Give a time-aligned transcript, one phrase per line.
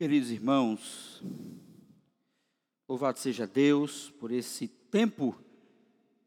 [0.00, 1.22] Queridos irmãos,
[2.88, 5.38] louvado seja Deus por esse tempo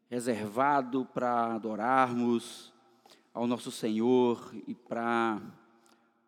[0.08, 2.72] reservado para adorarmos
[3.32, 5.42] ao nosso Senhor e para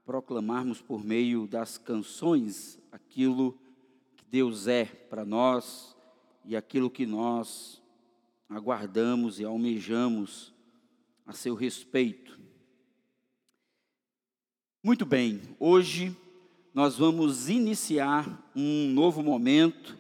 [0.05, 3.57] proclamarmos por meio das canções aquilo
[4.17, 5.97] que Deus é para nós
[6.45, 7.81] e aquilo que nós
[8.49, 10.53] aguardamos e almejamos
[11.25, 12.41] a seu respeito.
[14.83, 16.26] Muito bem, hoje
[16.77, 19.97] nós vamos iniciar um novo momento,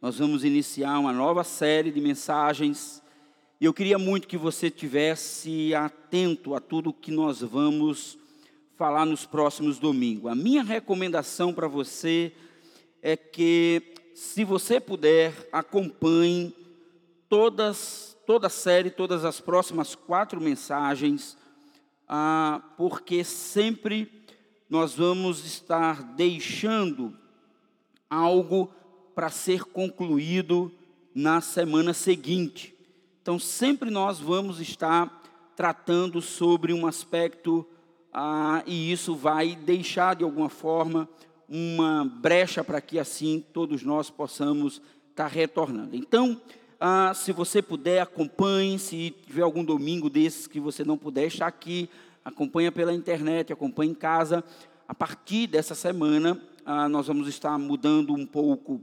[0.00, 3.02] nós vamos iniciar uma nova série de mensagens.
[3.60, 8.16] E eu queria muito que você tivesse atento a tudo que nós vamos
[8.74, 10.32] falar nos próximos domingos.
[10.32, 12.32] A minha recomendação para você
[13.02, 16.56] é que, se você puder, acompanhe
[17.28, 21.36] todas, toda a série, todas as próximas quatro mensagens,
[22.08, 24.23] ah, porque sempre
[24.68, 27.16] nós vamos estar deixando
[28.08, 28.72] algo
[29.14, 30.72] para ser concluído
[31.14, 32.74] na semana seguinte.
[33.22, 35.22] Então, sempre nós vamos estar
[35.56, 37.66] tratando sobre um aspecto,
[38.12, 41.08] ah, e isso vai deixar de alguma forma
[41.48, 45.94] uma brecha para que assim todos nós possamos estar retornando.
[45.94, 46.40] Então,
[46.80, 48.78] ah, se você puder, acompanhe.
[48.78, 51.88] Se tiver algum domingo desses que você não puder estar aqui,
[52.24, 54.42] acompanha pela internet, acompanha em casa.
[54.88, 58.80] A partir dessa semana, ah, nós vamos estar mudando um pouco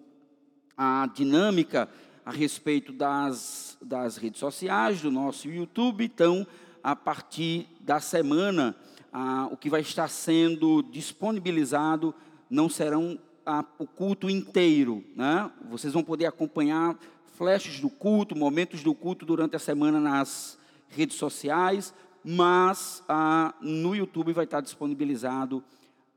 [0.77, 1.89] a dinâmica
[2.25, 6.05] a respeito das, das redes sociais, do nosso YouTube.
[6.05, 6.45] Então,
[6.83, 8.75] a partir da semana,
[9.11, 12.13] ah, o que vai estar sendo disponibilizado
[12.49, 15.03] não serão ah, o culto inteiro.
[15.15, 15.49] Né?
[15.69, 16.97] Vocês vão poder acompanhar
[17.33, 23.95] flashes do culto, momentos do culto durante a semana nas redes sociais, mas ah, no
[23.95, 25.63] YouTube vai estar disponibilizado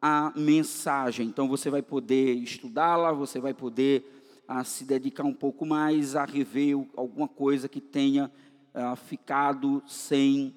[0.01, 1.27] a mensagem.
[1.27, 4.05] Então você vai poder estudá-la, você vai poder
[4.47, 8.31] ah, se dedicar um pouco mais a rever alguma coisa que tenha
[8.75, 10.55] ah, ficado sem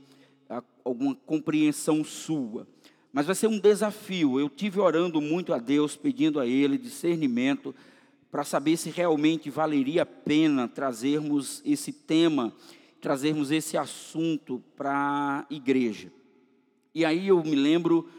[0.50, 2.68] ah, alguma compreensão sua.
[3.14, 4.40] Mas vai ser um desafio.
[4.40, 7.74] Eu tive orando muito a Deus, pedindo a Ele discernimento
[8.30, 12.54] para saber se realmente valeria a pena trazermos esse tema
[13.02, 16.12] trazermos esse assunto para a igreja.
[16.94, 18.10] E aí eu me lembro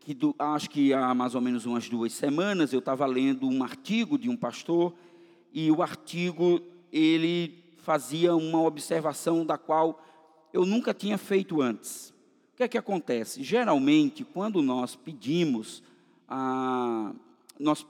[0.00, 3.64] que do, acho que há mais ou menos umas duas semanas eu estava lendo um
[3.64, 4.94] artigo de um pastor
[5.52, 6.60] e o artigo
[6.92, 10.04] ele fazia uma observação da qual
[10.52, 12.10] eu nunca tinha feito antes.
[12.52, 13.42] O que é que acontece?
[13.42, 15.82] Geralmente, quando nós pedimos,
[16.28, 17.12] ah,
[17.58, 17.86] nós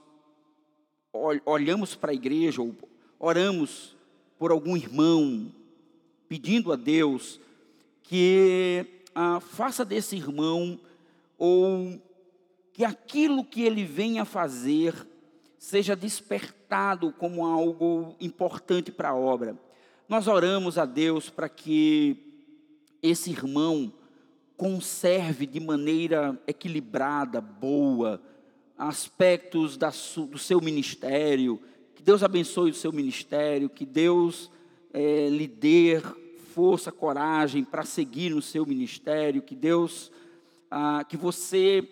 [1.45, 2.75] olhamos para a igreja ou
[3.19, 3.95] oramos
[4.37, 5.51] por algum irmão,
[6.27, 7.39] pedindo a Deus
[8.03, 10.79] que ah, faça desse irmão
[11.37, 12.01] ou
[12.73, 14.93] que aquilo que ele venha fazer
[15.57, 19.57] seja despertado como algo importante para a obra.
[20.07, 22.17] Nós oramos a Deus para que
[23.01, 23.91] esse irmão
[24.55, 28.21] conserve de maneira equilibrada, boa,
[28.77, 31.61] aspectos da, do seu ministério,
[31.95, 34.49] que Deus abençoe o seu ministério, que Deus
[34.97, 36.01] é, lhe dê
[36.55, 40.11] força, coragem para seguir no seu ministério, que Deus,
[40.71, 41.87] ah, que você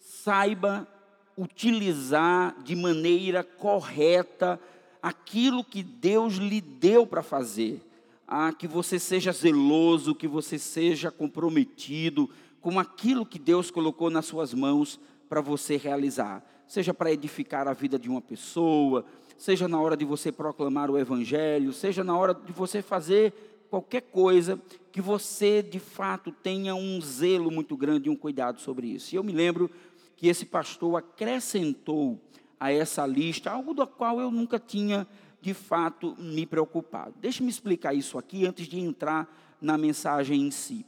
[0.00, 0.88] saiba
[1.36, 4.58] utilizar de maneira correta
[5.02, 7.82] aquilo que Deus lhe deu para fazer.
[8.26, 12.30] Ah, que você seja zeloso, que você seja comprometido
[12.62, 16.42] com aquilo que Deus colocou nas suas mãos para você realizar.
[16.66, 19.04] Seja para edificar a vida de uma pessoa,
[19.40, 23.32] seja na hora de você proclamar o Evangelho, seja na hora de você fazer
[23.70, 24.60] qualquer coisa
[24.92, 29.14] que você de fato tenha um zelo muito grande e um cuidado sobre isso.
[29.14, 29.70] E eu me lembro
[30.14, 32.20] que esse pastor acrescentou
[32.58, 35.06] a essa lista algo do qual eu nunca tinha
[35.40, 37.14] de fato me preocupado.
[37.18, 39.26] Deixe-me explicar isso aqui antes de entrar
[39.58, 40.84] na mensagem em si.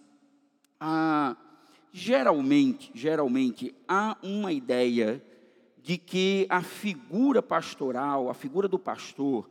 [0.79, 1.39] Ah,
[1.91, 5.25] geralmente, geralmente há uma ideia
[5.83, 9.49] de que a figura pastoral, a figura do pastor,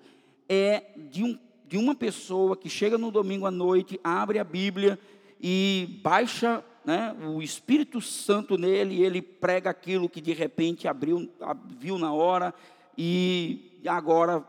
[0.47, 1.37] é de, um,
[1.67, 4.97] de uma pessoa que chega no domingo à noite, abre a Bíblia
[5.41, 11.29] e baixa né, o Espírito Santo nele, e ele prega aquilo que de repente abriu,
[11.77, 12.53] viu na hora
[12.97, 14.45] e agora.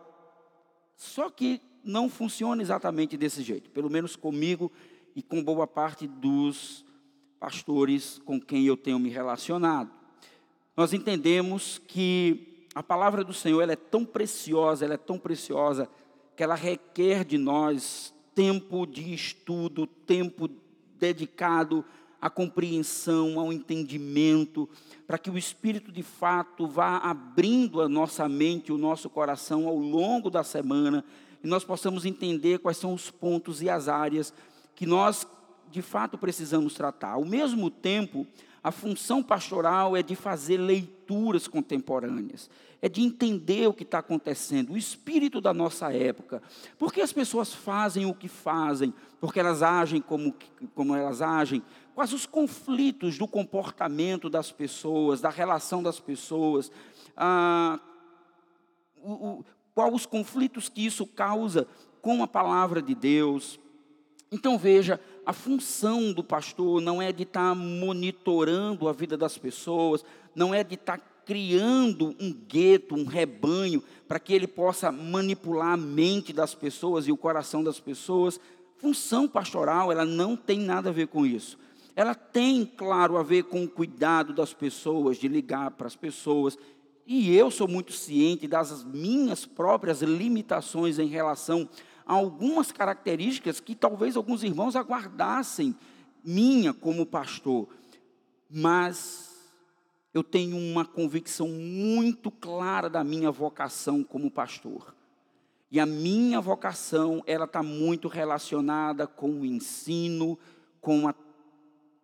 [0.96, 4.70] Só que não funciona exatamente desse jeito, pelo menos comigo
[5.16, 6.84] e com boa parte dos
[7.40, 10.01] pastores com quem eu tenho me relacionado
[10.76, 15.88] nós entendemos que a palavra do Senhor ela é tão preciosa, ela é tão preciosa,
[16.34, 20.48] que ela requer de nós tempo de estudo, tempo
[20.98, 21.84] dedicado
[22.20, 24.68] à compreensão, ao entendimento,
[25.06, 29.76] para que o Espírito de fato vá abrindo a nossa mente, o nosso coração ao
[29.76, 31.04] longo da semana,
[31.44, 34.32] e nós possamos entender quais são os pontos e as áreas
[34.74, 35.26] que nós
[35.70, 37.12] de fato precisamos tratar.
[37.12, 38.26] Ao mesmo tempo,
[38.62, 42.48] a função pastoral é de fazer leituras contemporâneas,
[42.80, 46.40] é de entender o que está acontecendo, o espírito da nossa época.
[46.78, 48.94] Por que as pessoas fazem o que fazem?
[49.20, 50.34] Porque elas agem como,
[50.74, 51.62] como elas agem?
[51.94, 56.70] Quais os conflitos do comportamento das pessoas, da relação das pessoas?
[57.16, 57.80] Ah,
[59.02, 59.44] o, o,
[59.74, 61.66] quais os conflitos que isso causa
[62.00, 63.58] com a palavra de Deus?
[64.30, 69.38] Então veja, a função do pastor não é de estar tá monitorando a vida das
[69.38, 70.04] pessoas,
[70.34, 75.74] não é de estar tá criando um gueto, um rebanho, para que ele possa manipular
[75.74, 78.40] a mente das pessoas e o coração das pessoas.
[78.78, 81.56] Função pastoral, ela não tem nada a ver com isso.
[81.94, 86.58] Ela tem, claro, a ver com o cuidado das pessoas, de ligar para as pessoas.
[87.06, 91.68] E eu sou muito ciente das minhas próprias limitações em relação
[92.06, 95.76] algumas características que talvez alguns irmãos aguardassem
[96.24, 97.68] minha como pastor,
[98.50, 99.32] mas
[100.14, 104.94] eu tenho uma convicção muito clara da minha vocação como pastor.
[105.70, 110.38] E a minha vocação, ela está muito relacionada com o ensino,
[110.82, 111.14] com a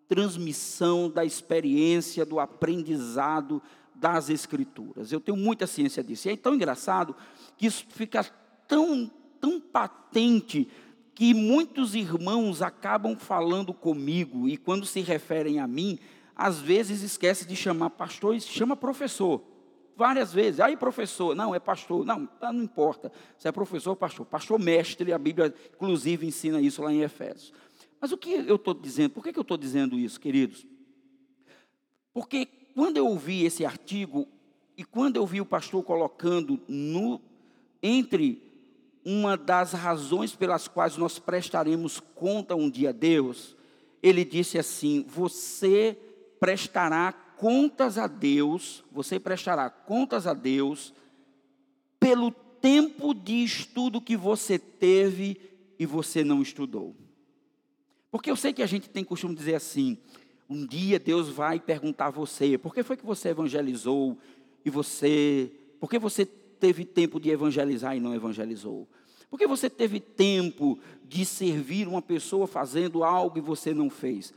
[0.08, 3.62] transmissão da experiência, do aprendizado
[3.94, 5.12] das Escrituras.
[5.12, 6.28] Eu tenho muita ciência disso.
[6.28, 7.14] E é tão engraçado
[7.58, 8.24] que isso fica
[8.66, 9.10] tão
[9.40, 10.68] tão patente
[11.14, 15.98] que muitos irmãos acabam falando comigo e quando se referem a mim,
[16.34, 19.42] às vezes esquece de chamar pastor e chama professor.
[19.96, 20.60] Várias vezes.
[20.60, 22.06] Aí, professor, não, é pastor.
[22.06, 23.10] Não, tá, não importa.
[23.36, 24.24] Se é professor ou pastor.
[24.24, 27.52] Pastor mestre, a Bíblia, inclusive, ensina isso lá em Efésios.
[28.00, 29.10] Mas o que eu estou dizendo?
[29.10, 30.64] Por que, eu estou dizendo isso, queridos?
[32.14, 32.46] Porque
[32.76, 34.28] quando eu ouvi esse artigo
[34.76, 37.20] e quando eu vi o pastor colocando no,
[37.82, 38.47] entre
[39.10, 43.56] uma das razões pelas quais nós prestaremos conta um dia a Deus,
[44.02, 45.96] ele disse assim: Você
[46.38, 50.92] prestará contas a Deus, você prestará contas a Deus
[51.98, 55.40] pelo tempo de estudo que você teve
[55.78, 56.94] e você não estudou.
[58.10, 59.96] Porque eu sei que a gente tem costume dizer assim:
[60.50, 64.18] um dia Deus vai perguntar a você, por que foi que você evangelizou
[64.66, 65.50] e você,
[65.80, 68.86] por que você teve tempo de evangelizar e não evangelizou?
[69.30, 74.32] Porque você teve tempo de servir uma pessoa fazendo algo e você não fez.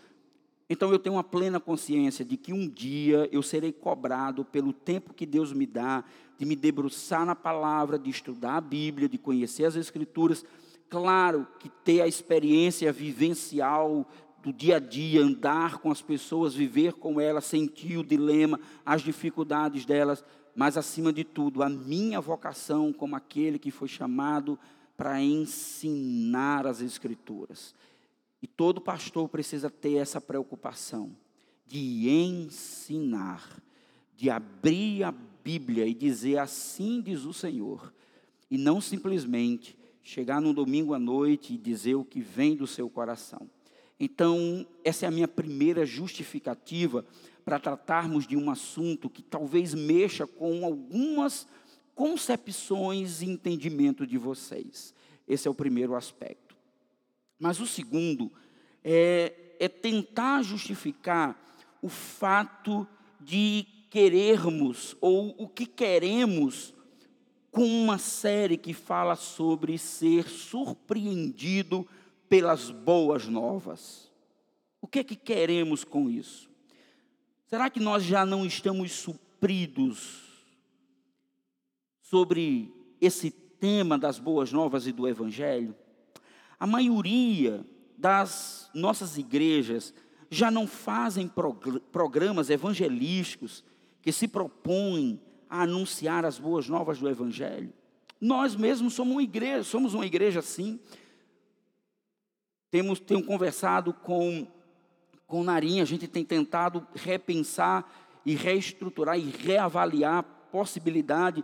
[0.70, 5.14] Então eu tenho uma plena consciência de que um dia eu serei cobrado pelo tempo
[5.14, 6.04] que Deus me dá,
[6.38, 10.46] de me debruçar na palavra, de estudar a Bíblia, de conhecer as Escrituras.
[10.90, 14.10] Claro que ter a experiência vivencial
[14.42, 19.02] do dia a dia, andar com as pessoas, viver com elas, sentir o dilema, as
[19.02, 20.24] dificuldades delas,
[20.56, 24.58] mas acima de tudo, a minha vocação como aquele que foi chamado
[25.02, 27.74] para ensinar as Escrituras.
[28.40, 31.18] E todo pastor precisa ter essa preocupação
[31.66, 33.60] de ensinar,
[34.16, 37.92] de abrir a Bíblia e dizer assim diz o Senhor,
[38.48, 42.88] e não simplesmente chegar no domingo à noite e dizer o que vem do seu
[42.88, 43.50] coração.
[44.00, 47.04] Então, essa é a minha primeira justificativa
[47.44, 51.48] para tratarmos de um assunto que talvez mexa com algumas
[52.02, 54.92] concepções e entendimento de vocês.
[55.28, 56.58] Esse é o primeiro aspecto.
[57.38, 58.32] Mas o segundo
[58.84, 61.40] é, é tentar justificar
[61.80, 62.88] o fato
[63.20, 66.74] de querermos ou o que queremos
[67.52, 71.88] com uma série que fala sobre ser surpreendido
[72.28, 74.12] pelas boas novas.
[74.82, 76.50] O que é que queremos com isso?
[77.46, 80.31] Será que nós já não estamos supridos
[82.12, 85.74] sobre esse tema das boas novas e do evangelho?
[86.60, 87.66] A maioria
[87.98, 89.94] das nossas igrejas
[90.30, 91.32] já não fazem
[91.90, 93.64] programas evangelísticos
[94.02, 97.72] que se propõem a anunciar as boas novas do evangelho.
[98.20, 100.82] Nós mesmos somos uma igreja, somos uma igreja assim.
[102.70, 104.46] Temos tenho conversado com
[105.28, 107.90] com Narinha, a gente tem tentado repensar
[108.26, 111.42] e reestruturar e reavaliar a possibilidade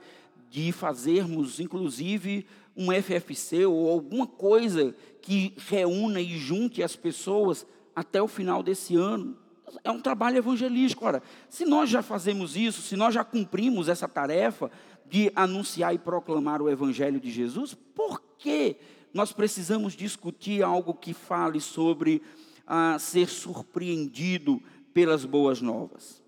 [0.50, 8.22] de fazermos, inclusive, um FFC ou alguma coisa que reúna e junte as pessoas até
[8.22, 9.38] o final desse ano.
[9.84, 11.06] É um trabalho evangelístico.
[11.06, 14.72] Ora, se nós já fazemos isso, se nós já cumprimos essa tarefa
[15.10, 18.77] de anunciar e proclamar o Evangelho de Jesus, por que
[19.13, 22.22] nós precisamos discutir algo que fale sobre
[22.66, 24.62] a ser surpreendido
[24.94, 26.22] pelas boas novas.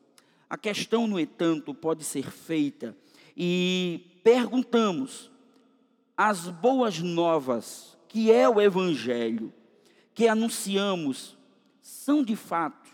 [0.49, 2.95] A questão, no entanto, pode ser feita
[3.35, 5.31] e perguntamos:
[6.15, 9.53] as boas novas, que é o Evangelho,
[10.13, 11.37] que anunciamos,
[11.81, 12.89] são de fato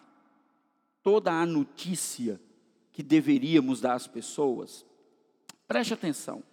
[1.02, 2.40] toda a notícia
[2.92, 4.86] que deveríamos dar às pessoas?
[5.68, 6.44] Preste atenção.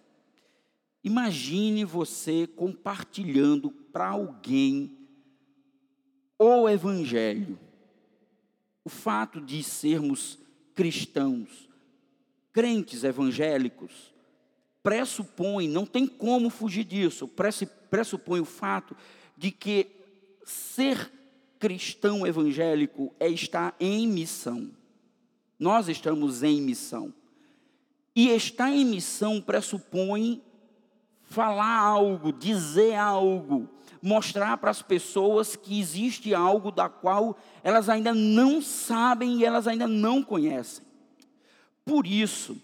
[1.03, 4.97] Imagine você compartilhando para alguém
[6.39, 7.59] o Evangelho.
[8.85, 10.37] O fato de sermos
[10.75, 11.69] cristãos,
[12.51, 14.12] crentes evangélicos,
[14.83, 17.27] pressupõe, não tem como fugir disso,
[17.89, 18.95] pressupõe o fato
[19.37, 19.87] de que
[20.45, 21.09] ser
[21.57, 24.69] cristão evangélico é estar em missão.
[25.57, 27.13] Nós estamos em missão.
[28.13, 30.41] E estar em missão pressupõe
[31.23, 33.69] falar algo, dizer algo,
[34.01, 39.65] mostrar para as pessoas que existe algo da qual elas ainda não sabem e elas
[39.65, 40.85] ainda não conhecem.
[41.85, 42.61] Por isso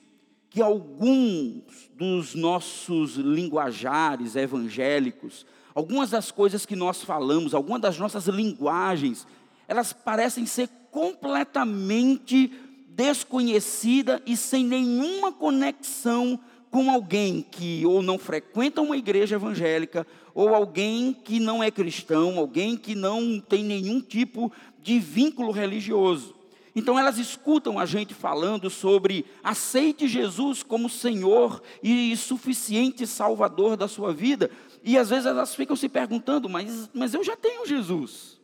[0.50, 8.28] que alguns dos nossos linguajares evangélicos, algumas das coisas que nós falamos, algumas das nossas
[8.28, 9.28] linguagens,
[9.68, 12.52] elas parecem ser completamente
[12.90, 16.40] desconhecida e sem nenhuma conexão
[16.72, 22.38] com alguém que ou não frequenta uma igreja evangélica, ou alguém que não é cristão,
[22.38, 24.52] alguém que não tem nenhum tipo
[24.82, 26.36] de vínculo religioso.
[26.80, 33.86] Então elas escutam a gente falando sobre aceite Jesus como Senhor e suficiente Salvador da
[33.86, 34.50] sua vida,
[34.82, 38.40] e às vezes elas ficam se perguntando, mas, mas eu já tenho Jesus.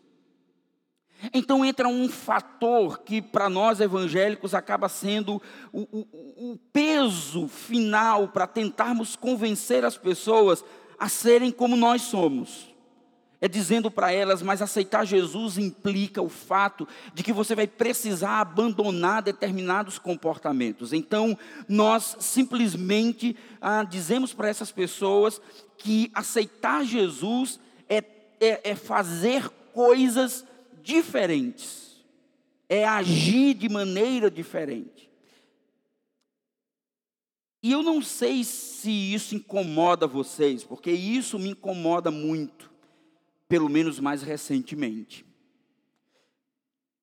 [1.33, 8.27] Então entra um fator que para nós evangélicos acaba sendo o, o, o peso final
[8.27, 10.61] para tentarmos convencer as pessoas
[10.99, 12.74] a serem como nós somos.
[13.41, 18.39] É dizendo para elas, mas aceitar Jesus implica o fato de que você vai precisar
[18.39, 20.93] abandonar determinados comportamentos.
[20.93, 21.37] Então,
[21.67, 25.41] nós simplesmente ah, dizemos para essas pessoas
[25.77, 28.03] que aceitar Jesus é,
[28.39, 30.45] é, é fazer coisas
[30.81, 32.03] diferentes,
[32.69, 34.95] é agir de maneira diferente.
[37.65, 42.69] E eu não sei se isso incomoda vocês, porque isso me incomoda muito,
[43.47, 45.25] pelo menos mais recentemente.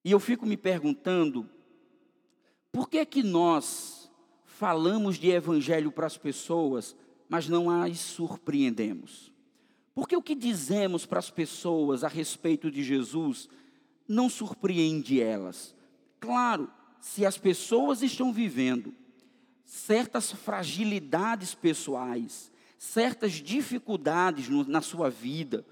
[0.04, 1.49] E eu fico me perguntando,
[2.72, 4.11] por que que nós
[4.44, 6.96] falamos de evangelho para as pessoas,
[7.28, 9.32] mas não as surpreendemos?
[9.94, 13.49] Porque o que dizemos para as pessoas a respeito de Jesus
[14.08, 15.75] não surpreende elas.
[16.18, 16.70] Claro,
[17.00, 18.94] se as pessoas estão vivendo
[19.64, 25.64] certas fragilidades pessoais, certas dificuldades no, na sua vida,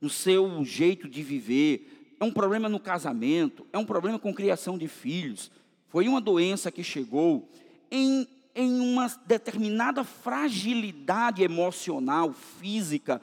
[0.00, 4.78] no seu jeito de viver, é um problema no casamento, é um problema com criação
[4.78, 5.50] de filhos,
[5.88, 7.48] foi uma doença que chegou
[7.90, 13.20] em, em uma determinada fragilidade emocional, física,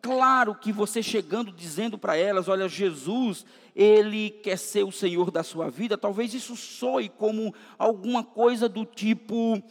[0.00, 5.42] claro que você chegando dizendo para elas, olha, Jesus, ele quer ser o Senhor da
[5.42, 9.62] sua vida, talvez isso soe como alguma coisa do tipo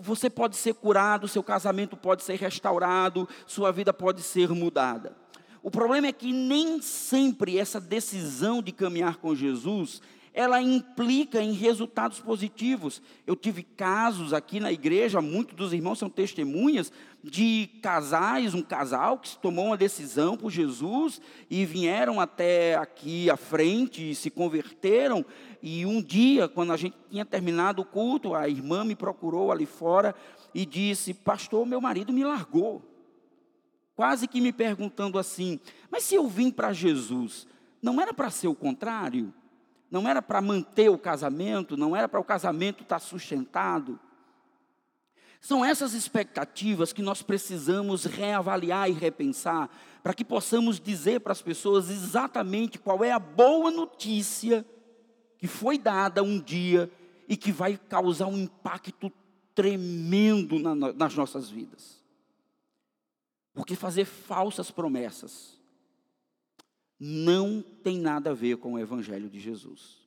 [0.00, 5.16] você pode ser curado, seu casamento pode ser restaurado, sua vida pode ser mudada.
[5.62, 10.00] O problema é que nem sempre essa decisão de caminhar com Jesus
[10.38, 13.02] ela implica em resultados positivos.
[13.26, 16.92] Eu tive casos aqui na igreja, muitos dos irmãos são testemunhas
[17.24, 23.36] de casais, um casal que tomou uma decisão por Jesus e vieram até aqui à
[23.36, 25.26] frente e se converteram.
[25.60, 29.66] E um dia, quando a gente tinha terminado o culto, a irmã me procurou ali
[29.66, 30.14] fora
[30.54, 32.87] e disse: Pastor, meu marido me largou.
[33.98, 35.58] Quase que me perguntando assim:
[35.90, 37.46] Mas se eu vim para Jesus,
[37.82, 39.34] não era para ser o contrário?
[39.90, 43.98] não era para manter o casamento, não era para o casamento estar sustentado.
[45.40, 49.70] São essas expectativas que nós precisamos reavaliar e repensar,
[50.02, 54.66] para que possamos dizer para as pessoas exatamente qual é a boa notícia
[55.38, 56.90] que foi dada um dia
[57.28, 59.12] e que vai causar um impacto
[59.54, 61.97] tremendo na, nas nossas vidas.
[63.58, 65.58] Porque fazer falsas promessas
[66.96, 69.98] não tem nada a ver com o Evangelho de Jesus.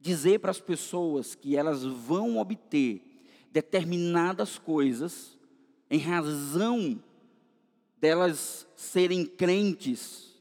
[0.00, 3.02] Dizer para as pessoas que elas vão obter
[3.52, 5.38] determinadas coisas
[5.90, 6.98] em razão
[8.00, 10.34] delas serem crentes,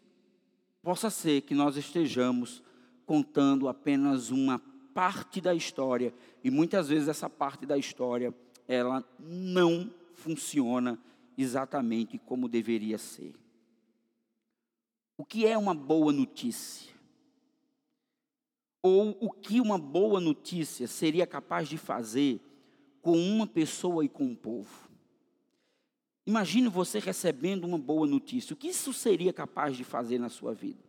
[0.81, 2.63] possa ser que nós estejamos
[3.05, 4.57] contando apenas uma
[4.93, 8.33] parte da história e muitas vezes essa parte da história
[8.69, 10.97] ela não funciona
[11.37, 13.33] exatamente como deveria ser.
[15.17, 16.97] O que é uma boa notícia?
[18.87, 22.39] ou o que uma boa notícia seria capaz de fazer
[23.01, 24.87] com uma pessoa e com um povo.
[26.25, 28.53] Imagine você recebendo uma boa notícia.
[28.53, 30.83] O que isso seria capaz de fazer na sua vida?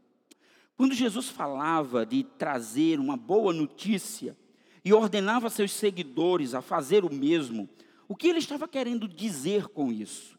[0.76, 4.36] Quando Jesus falava de trazer uma boa notícia
[4.84, 7.68] e ordenava seus seguidores a fazer o mesmo,
[8.06, 10.37] o que ele estava querendo dizer com isso?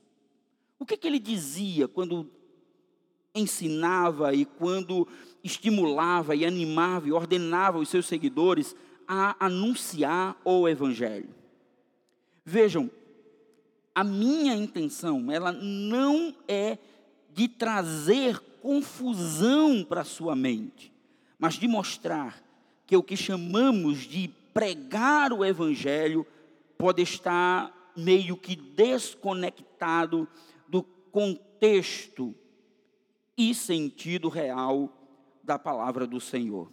[0.80, 2.32] O que, que ele dizia quando
[3.36, 5.08] ensinava e quando
[5.44, 11.30] estimulava e animava e ordenava os seus seguidores a anunciar o Evangelho?
[12.46, 12.90] Vejam,
[13.94, 16.78] a minha intenção, ela não é
[17.34, 20.92] de trazer confusão para a sua mente,
[21.38, 22.42] mas de mostrar
[22.88, 26.26] que o que chamamos de pregar o Evangelho
[26.78, 30.28] pode estar meio que desconectado do
[31.12, 32.36] contexto
[33.38, 34.92] e sentido real
[35.44, 36.72] da palavra do Senhor.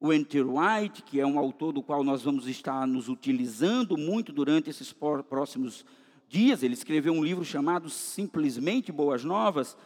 [0.00, 4.32] O Enter White, que é um autor do qual nós vamos estar nos utilizando muito
[4.32, 4.92] durante esses
[5.28, 5.84] próximos
[6.28, 9.76] dias, ele escreveu um livro chamado Simplesmente Boas Novas.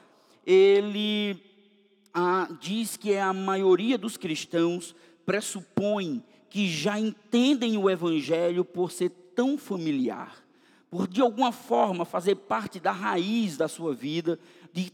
[0.44, 1.40] Ele
[2.12, 4.94] ah, diz que a maioria dos cristãos
[5.25, 10.41] pressupõe que já entendem o Evangelho por ser tão familiar,
[10.92, 14.38] por de alguma forma fazer parte da raiz da sua vida,
[14.75, 14.92] de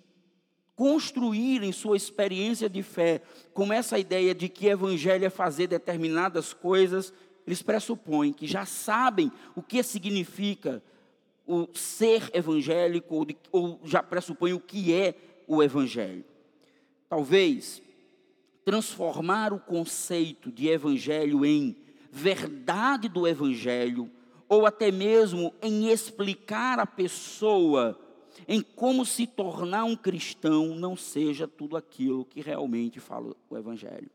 [0.76, 3.21] construírem sua experiência de fé
[3.52, 7.12] com essa ideia de que Evangelho é fazer determinadas coisas,
[7.45, 10.81] eles pressupõem que já sabem o que significa
[11.45, 15.17] o ser evangélico ou, de, ou já pressupõe o que é
[15.49, 16.25] o evangelho.
[17.09, 17.83] Talvez
[18.64, 21.76] transformar o conceito de evangelho em
[22.12, 24.09] verdade do evangelho
[24.49, 27.99] ou até mesmo em explicar a pessoa
[28.47, 34.11] em como se tornar um cristão não seja tudo aquilo que realmente fala o evangelho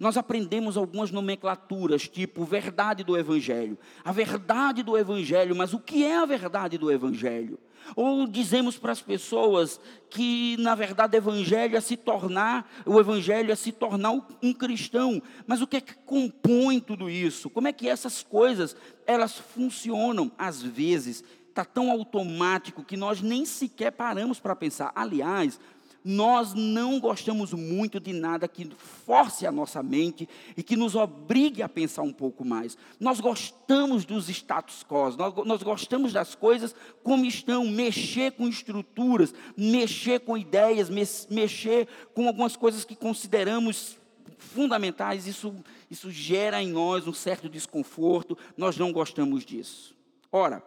[0.00, 3.78] nós aprendemos algumas nomenclaturas, tipo verdade do Evangelho.
[4.02, 7.58] A verdade do Evangelho, mas o que é a verdade do Evangelho?
[7.94, 13.52] Ou dizemos para as pessoas que, na verdade, o Evangelho é se tornar, o Evangelho
[13.52, 15.20] é se tornar um cristão.
[15.46, 17.50] Mas o que é que compõe tudo isso?
[17.50, 18.74] Como é que essas coisas,
[19.06, 20.32] elas funcionam?
[20.38, 24.92] Às vezes, está tão automático que nós nem sequer paramos para pensar.
[24.94, 25.60] Aliás,
[26.04, 28.68] nós não gostamos muito de nada que
[29.04, 32.76] force a nossa mente e que nos obrigue a pensar um pouco mais.
[32.98, 39.34] Nós gostamos dos status quo, nós, nós gostamos das coisas como estão, mexer com estruturas,
[39.56, 43.98] mexer com ideias, mexer com algumas coisas que consideramos
[44.38, 45.54] fundamentais, isso,
[45.90, 49.94] isso gera em nós um certo desconforto, nós não gostamos disso.
[50.32, 50.62] Ora,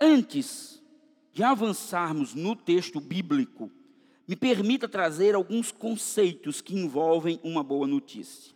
[0.00, 0.82] antes
[1.32, 3.70] de avançarmos no texto bíblico,
[4.26, 8.54] me permita trazer alguns conceitos que envolvem uma boa notícia.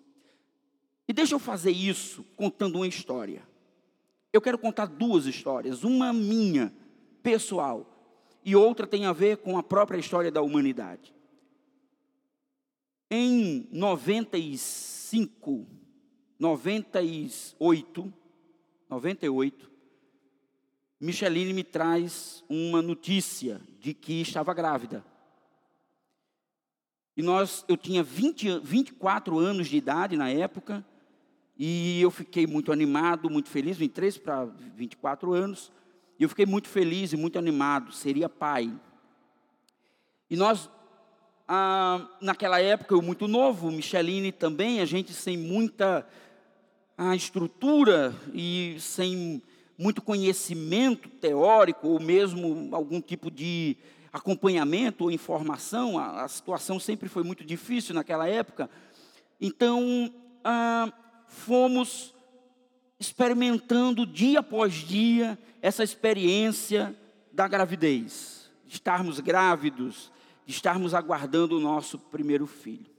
[1.07, 3.43] E deixa eu fazer isso contando uma história.
[4.33, 6.73] Eu quero contar duas histórias, uma minha,
[7.23, 7.87] pessoal,
[8.45, 11.15] e outra tem a ver com a própria história da humanidade.
[13.11, 15.67] Em 95,
[16.39, 18.13] 98,
[18.89, 19.71] 98,
[21.01, 25.05] Micheline me traz uma notícia de que estava grávida.
[27.16, 30.85] E nós, eu tinha 20, 24 anos de idade na época,
[31.59, 35.70] e eu fiquei muito animado, muito feliz, 23 para 24 anos,
[36.18, 38.73] e eu fiquei muito feliz e muito animado, seria pai.
[40.31, 40.70] E nós,
[41.46, 46.07] ah, naquela época, eu muito novo, Micheline também, a gente sem muita
[46.96, 49.42] a estrutura e sem
[49.77, 53.79] muito conhecimento teórico, ou mesmo algum tipo de
[54.12, 58.68] acompanhamento ou informação, a, a, situação sempre foi muito difícil naquela época.
[59.40, 60.12] Então,
[60.44, 60.92] ah,
[61.27, 62.14] fomos
[62.99, 66.94] experimentando dia após dia essa experiência
[67.33, 70.12] da gravidez, de estarmos grávidos,
[70.44, 72.90] de estarmos aguardando o nosso primeiro filho.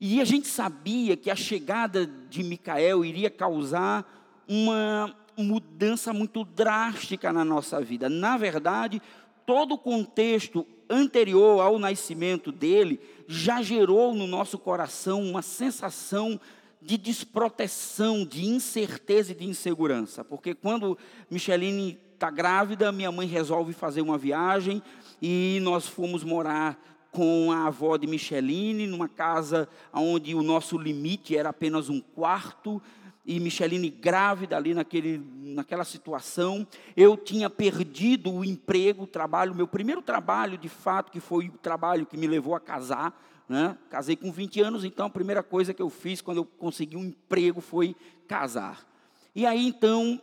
[0.00, 4.06] E a gente sabia que a chegada de Micael iria causar
[4.46, 8.08] uma mudança muito drástica na nossa vida.
[8.08, 9.02] Na verdade,
[9.48, 16.38] todo o contexto anterior ao nascimento dele já gerou no nosso coração uma sensação
[16.82, 20.22] de desproteção, de incerteza e de insegurança.
[20.22, 20.98] Porque quando
[21.30, 24.82] Micheline está grávida, minha mãe resolve fazer uma viagem
[25.22, 26.78] e nós fomos morar
[27.10, 32.82] com a avó de Micheline, numa casa onde o nosso limite era apenas um quarto,
[33.28, 36.66] e Micheline grávida ali naquele, naquela situação.
[36.96, 41.58] Eu tinha perdido o emprego, o trabalho, meu primeiro trabalho de fato, que foi o
[41.58, 43.14] trabalho que me levou a casar,
[43.46, 43.76] Né?
[43.90, 47.04] Casei com 20 anos, então a primeira coisa que eu fiz quando eu consegui um
[47.04, 47.94] emprego foi
[48.26, 48.86] casar.
[49.34, 50.20] E aí então,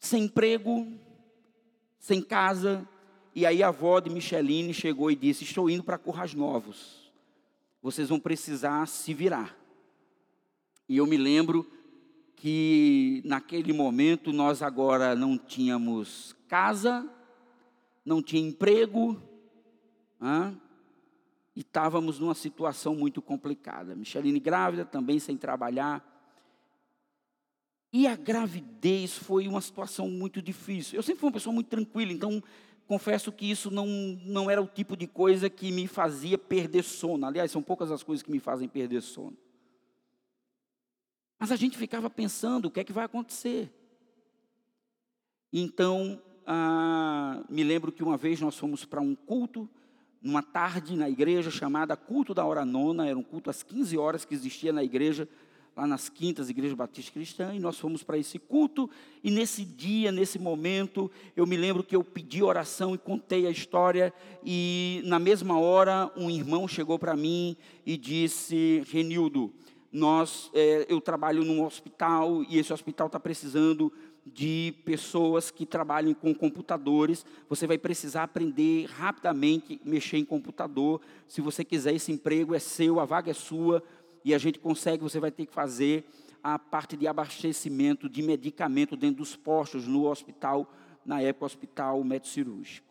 [0.00, 0.88] sem emprego,
[2.00, 2.86] sem casa,
[3.34, 7.12] e aí a avó de Micheline chegou e disse: Estou indo para Currais Novos,
[7.80, 9.56] vocês vão precisar se virar.
[10.88, 11.70] E eu me lembro
[12.34, 17.08] que naquele momento nós agora não tínhamos casa,
[18.04, 19.20] não tinha emprego,
[21.54, 23.94] e estávamos numa situação muito complicada.
[23.94, 26.04] Micheline grávida, também sem trabalhar.
[27.92, 30.96] E a gravidez foi uma situação muito difícil.
[30.96, 32.42] Eu sempre fui uma pessoa muito tranquila, então
[32.86, 33.86] confesso que isso não,
[34.24, 37.26] não era o tipo de coisa que me fazia perder sono.
[37.26, 39.36] Aliás, são poucas as coisas que me fazem perder sono.
[41.38, 43.72] Mas a gente ficava pensando o que é que vai acontecer.
[45.52, 49.68] Então, ah, me lembro que uma vez nós fomos para um culto,
[50.20, 54.24] numa tarde na igreja chamada Culto da Hora Nona, era um culto às 15 horas
[54.24, 55.28] que existia na igreja,
[55.76, 58.90] lá nas quintas, Igreja Batista Cristã, e nós fomos para esse culto,
[59.22, 63.50] e nesse dia, nesse momento, eu me lembro que eu pedi oração e contei a
[63.50, 64.12] história,
[64.44, 69.52] e na mesma hora um irmão chegou para mim e disse, Renildo,
[69.90, 73.92] nós, é, eu trabalho num hospital e esse hospital está precisando
[74.26, 77.24] de pessoas que trabalhem com computadores.
[77.48, 81.00] Você vai precisar aprender rapidamente mexer em computador.
[81.26, 83.82] Se você quiser esse emprego é seu, a vaga é sua
[84.24, 85.02] e a gente consegue.
[85.02, 86.04] Você vai ter que fazer
[86.42, 90.70] a parte de abastecimento de medicamento dentro dos postos no hospital,
[91.04, 92.86] na época hospital médico cirúrgico.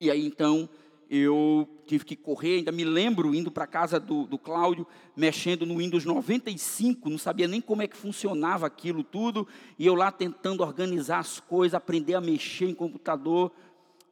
[0.00, 0.68] E aí então
[1.10, 5.64] eu tive que correr, ainda me lembro indo para a casa do, do Cláudio, mexendo
[5.64, 9.48] no Windows 95, não sabia nem como é que funcionava aquilo tudo,
[9.78, 13.50] e eu lá tentando organizar as coisas, aprender a mexer em computador.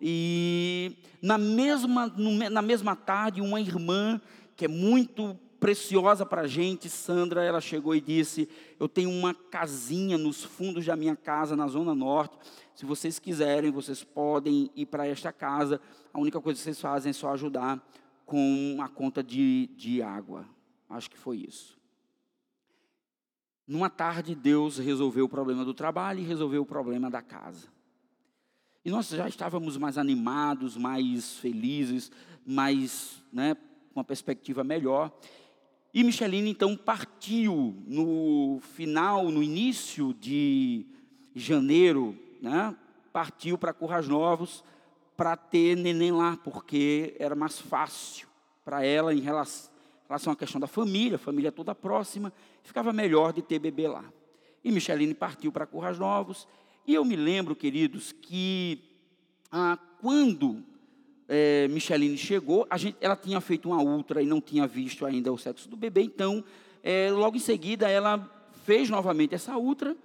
[0.00, 2.10] E na mesma,
[2.50, 4.20] na mesma tarde, uma irmã
[4.56, 9.34] que é muito preciosa para a gente, Sandra, ela chegou e disse: Eu tenho uma
[9.34, 12.36] casinha nos fundos da minha casa, na Zona Norte.
[12.74, 15.80] Se vocês quiserem, vocês podem ir para esta casa.
[16.12, 17.82] A única coisa que vocês fazem é só ajudar
[18.24, 20.46] com a conta de, de água.
[20.88, 21.78] Acho que foi isso.
[23.66, 27.68] Numa tarde, Deus resolveu o problema do trabalho e resolveu o problema da casa.
[28.84, 32.12] E nós já estávamos mais animados, mais felizes,
[32.46, 35.10] mais, né, com uma perspectiva melhor.
[35.92, 40.86] E Micheline então partiu no final, no início de
[41.34, 42.76] janeiro, né?
[43.12, 44.62] Partiu para Currais Novos
[45.16, 48.28] para ter neném lá, porque era mais fácil
[48.64, 53.58] para ela em relação, à questão da família, família toda próxima, ficava melhor de ter
[53.58, 54.04] bebê lá.
[54.62, 56.46] E Micheline partiu para Currais Novos.
[56.86, 58.82] E eu me lembro, queridos, que
[59.50, 60.62] ah, quando
[61.28, 65.38] é, Micheline chegou, gente, ela tinha feito uma ultra e não tinha visto ainda o
[65.38, 66.44] sexo do bebê, então,
[66.82, 68.30] é, logo em seguida, ela
[68.64, 69.96] fez novamente essa ultra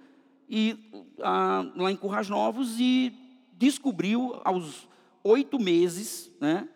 [0.48, 0.76] e,
[1.20, 3.12] a, lá em Currais Novos e
[3.56, 4.88] descobriu aos
[5.22, 6.68] oito meses né,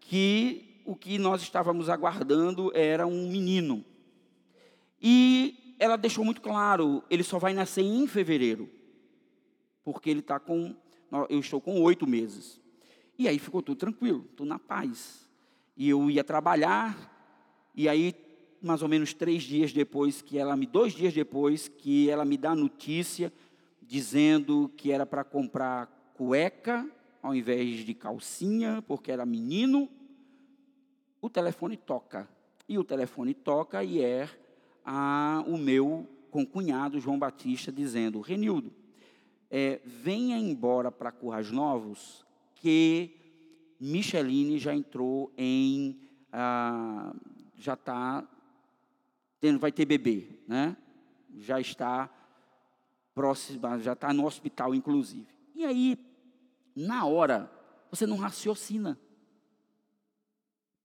[0.00, 3.84] que o que nós estávamos aguardando era um menino.
[5.00, 8.70] E ela deixou muito claro, ele só vai nascer em fevereiro,
[9.82, 10.74] porque ele está com,
[11.28, 12.60] eu estou com oito meses.
[13.18, 15.28] E aí ficou tudo tranquilo, tudo na paz.
[15.76, 17.12] E eu ia trabalhar,
[17.74, 18.14] e aí,
[18.62, 22.36] mais ou menos três dias depois, que ela me, dois dias depois, que ela me
[22.36, 23.32] dá a notícia
[23.80, 26.88] dizendo que era para comprar cueca
[27.22, 29.88] ao invés de calcinha, porque era menino,
[31.22, 32.28] o telefone toca.
[32.68, 34.28] E o telefone toca e é
[34.84, 38.72] a, o meu concunhado, João Batista, dizendo: Renildo,
[39.50, 42.23] é, venha embora para Currais Novos,
[42.64, 43.10] que
[43.78, 46.00] Micheline já entrou em,
[46.32, 47.14] ah,
[47.58, 48.26] já está,
[49.60, 50.74] vai ter bebê, né?
[51.36, 52.08] Já está
[53.14, 55.26] próxima, já está no hospital, inclusive.
[55.54, 55.98] E aí,
[56.74, 57.52] na hora,
[57.90, 58.98] você não raciocina.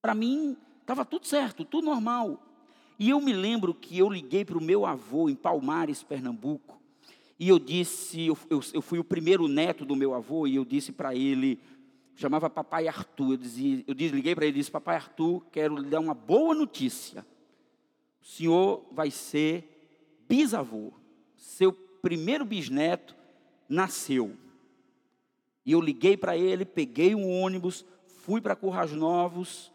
[0.02, 2.46] Para mim, estava tudo certo, tudo normal.
[3.00, 6.79] E eu me lembro que eu liguei para o meu avô em Palmares, Pernambuco,
[7.40, 10.66] e eu disse, eu, eu, eu fui o primeiro neto do meu avô, e eu
[10.66, 11.58] disse para ele,
[12.14, 16.02] chamava Papai Arthur, eu, dizia, eu para ele e disse, Papai Arthur, quero lhe dar
[16.02, 17.26] uma boa notícia.
[18.22, 20.92] O senhor vai ser bisavô.
[21.38, 23.16] Seu primeiro bisneto
[23.70, 24.36] nasceu.
[25.66, 29.72] E eu liguei para ele, peguei um ônibus, fui para Currais Novos,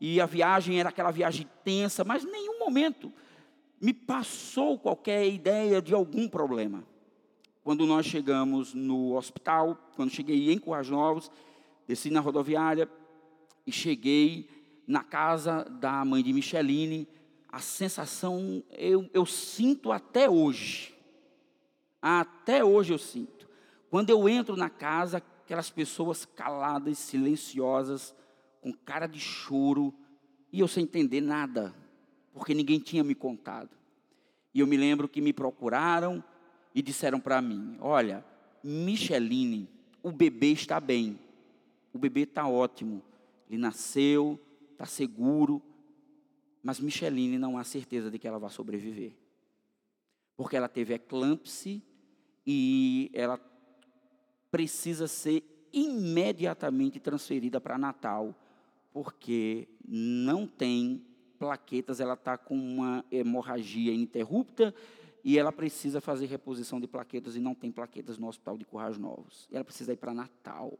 [0.00, 3.12] e a viagem era aquela viagem tensa, mas nenhum momento
[3.80, 6.84] me passou qualquer ideia de algum problema.
[7.68, 11.30] Quando nós chegamos no hospital, quando cheguei em Currais Novos,
[11.86, 12.88] desci na rodoviária
[13.66, 14.48] e cheguei
[14.86, 17.06] na casa da mãe de Micheline,
[17.46, 20.94] a sensação eu, eu sinto até hoje.
[22.00, 23.46] Até hoje eu sinto.
[23.90, 28.14] Quando eu entro na casa, aquelas pessoas caladas, silenciosas,
[28.62, 29.92] com cara de choro,
[30.50, 31.74] e eu sem entender nada,
[32.32, 33.76] porque ninguém tinha me contado.
[34.54, 36.24] E eu me lembro que me procuraram
[36.78, 38.24] e disseram para mim: Olha,
[38.62, 39.68] Micheline,
[40.00, 41.18] o bebê está bem,
[41.92, 43.02] o bebê está ótimo,
[43.50, 44.38] ele nasceu,
[44.70, 45.60] está seguro,
[46.62, 49.12] mas Micheline não há certeza de que ela vai sobreviver.
[50.36, 51.82] Porque ela teve eclâmpsia
[52.46, 53.40] e ela
[54.48, 58.32] precisa ser imediatamente transferida para Natal,
[58.92, 61.04] porque não tem
[61.40, 64.72] plaquetas, ela está com uma hemorragia ininterrupta
[65.24, 68.98] e ela precisa fazer reposição de plaquetas e não tem plaquetas no hospital de Currais
[68.98, 69.48] Novos.
[69.50, 70.78] Ela precisa ir para Natal.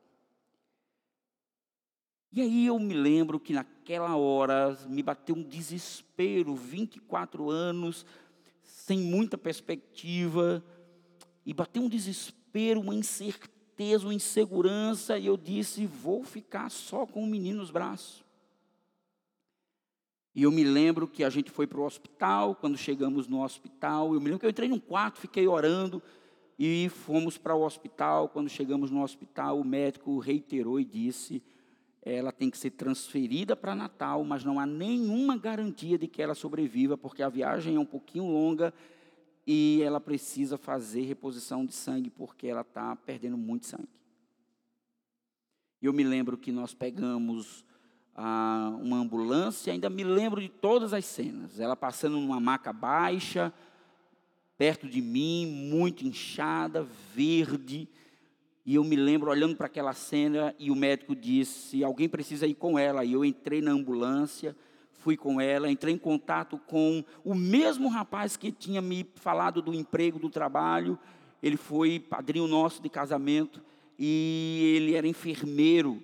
[2.30, 8.04] E aí eu me lembro que naquela hora me bateu um desespero, 24 anos,
[8.62, 10.62] sem muita perspectiva,
[11.44, 17.22] e bateu um desespero, uma incerteza, uma insegurança, e eu disse: vou ficar só com
[17.22, 18.27] o menino nos braços.
[20.38, 24.14] E eu me lembro que a gente foi para o hospital, quando chegamos no hospital,
[24.14, 26.00] eu me lembro que eu entrei num quarto, fiquei orando,
[26.56, 28.28] e fomos para o hospital.
[28.28, 31.42] Quando chegamos no hospital, o médico reiterou e disse:
[32.02, 36.36] ela tem que ser transferida para Natal, mas não há nenhuma garantia de que ela
[36.36, 38.72] sobreviva, porque a viagem é um pouquinho longa
[39.44, 43.88] e ela precisa fazer reposição de sangue, porque ela está perdendo muito sangue.
[45.82, 47.64] Eu me lembro que nós pegamos
[48.80, 51.60] uma ambulância, ainda me lembro de todas as cenas.
[51.60, 53.52] Ela passando numa maca baixa,
[54.56, 57.88] perto de mim, muito inchada, verde,
[58.68, 62.54] e eu me lembro olhando para aquela cena e o médico disse: alguém precisa ir
[62.54, 63.02] com ela.
[63.02, 64.54] E eu entrei na ambulância,
[64.92, 69.72] fui com ela, entrei em contato com o mesmo rapaz que tinha me falado do
[69.72, 70.98] emprego, do trabalho.
[71.42, 73.62] Ele foi padrinho nosso de casamento
[73.98, 76.02] e ele era enfermeiro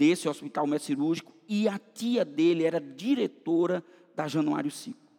[0.00, 3.84] desse hospital médico cirúrgico e a tia dele era diretora
[4.16, 5.12] da Januário Cico.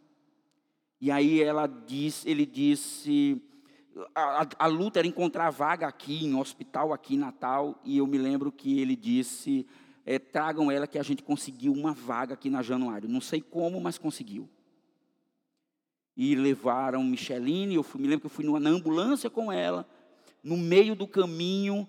[1.00, 3.40] E aí ela disse, ele disse,
[4.16, 8.18] a, a, luta era encontrar vaga aqui, em hospital aqui em Natal, e eu me
[8.18, 9.68] lembro que ele disse:
[10.04, 13.08] é, tragam ela que a gente conseguiu uma vaga aqui na Januário.
[13.08, 14.50] Não sei como, mas conseguiu.
[16.18, 19.88] E levaram Micheline, eu fui, me lembro que eu fui na ambulância com ela.
[20.44, 21.88] No meio do caminho,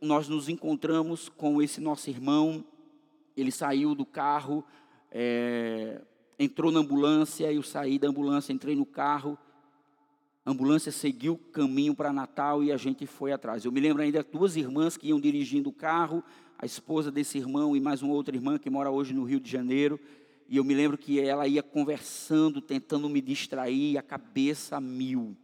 [0.00, 2.64] nós nos encontramos com esse nosso irmão.
[3.36, 4.64] Ele saiu do carro,
[5.10, 6.00] é,
[6.38, 9.38] entrou na ambulância, eu saí da ambulância, entrei no carro
[10.44, 13.64] a ambulância seguiu o caminho para Natal e a gente foi atrás.
[13.64, 16.22] Eu me lembro ainda duas irmãs que iam dirigindo o carro,
[16.58, 19.50] a esposa desse irmão e mais uma outra irmã que mora hoje no Rio de
[19.50, 19.98] Janeiro.
[20.46, 25.34] E eu me lembro que ela ia conversando, tentando me distrair, a cabeça a mil.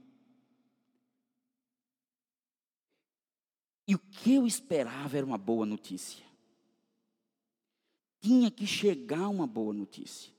[3.91, 6.25] E o que eu esperava era uma boa notícia.
[8.21, 10.33] Tinha que chegar uma boa notícia.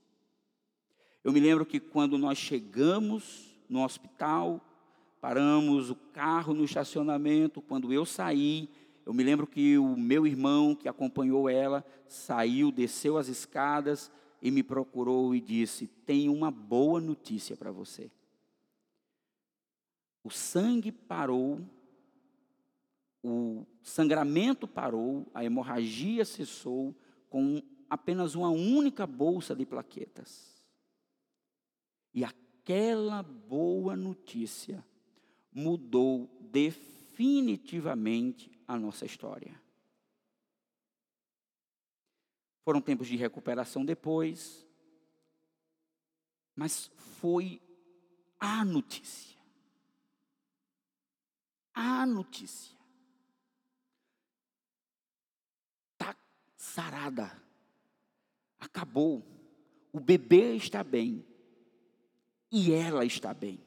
[1.21, 4.65] Eu me lembro que quando nós chegamos no hospital,
[5.19, 7.61] paramos o carro no estacionamento.
[7.61, 8.69] Quando eu saí,
[9.05, 14.09] eu me lembro que o meu irmão que acompanhou ela saiu, desceu as escadas
[14.41, 18.09] e me procurou e disse: Tenho uma boa notícia para você.
[20.23, 21.59] O sangue parou,
[23.23, 26.95] o sangramento parou, a hemorragia cessou
[27.29, 30.61] com apenas uma única bolsa de plaquetas.
[32.13, 34.85] E aquela boa notícia
[35.51, 39.59] mudou definitivamente a nossa história.
[42.63, 44.65] Foram tempos de recuperação depois,
[46.55, 47.59] mas foi
[48.39, 49.39] a notícia.
[51.73, 52.77] A notícia.
[55.93, 56.15] Está
[56.71, 57.31] sarada.
[58.59, 59.23] Acabou.
[59.91, 61.25] O bebê está bem
[62.51, 63.59] e ela está bem.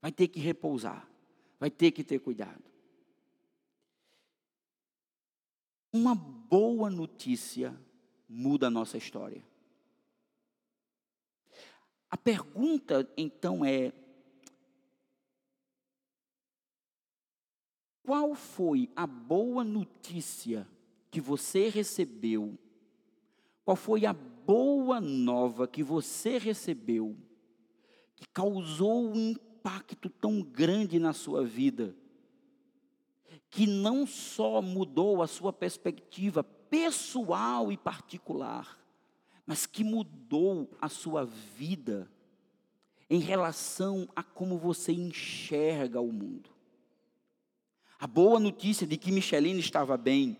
[0.00, 1.08] Vai ter que repousar,
[1.58, 2.62] vai ter que ter cuidado.
[5.92, 7.74] Uma boa notícia
[8.28, 9.42] muda a nossa história.
[12.10, 13.92] A pergunta então é:
[18.02, 20.68] qual foi a boa notícia
[21.10, 22.58] que você recebeu?
[23.64, 27.16] Qual foi a boa nova que você recebeu
[28.18, 31.94] que causou um impacto tão grande na sua vida,
[33.48, 38.76] que não só mudou a sua perspectiva pessoal e particular,
[39.46, 42.10] mas que mudou a sua vida
[43.08, 46.50] em relação a como você enxerga o mundo.
[48.00, 50.36] A boa notícia de que Micheline estava bem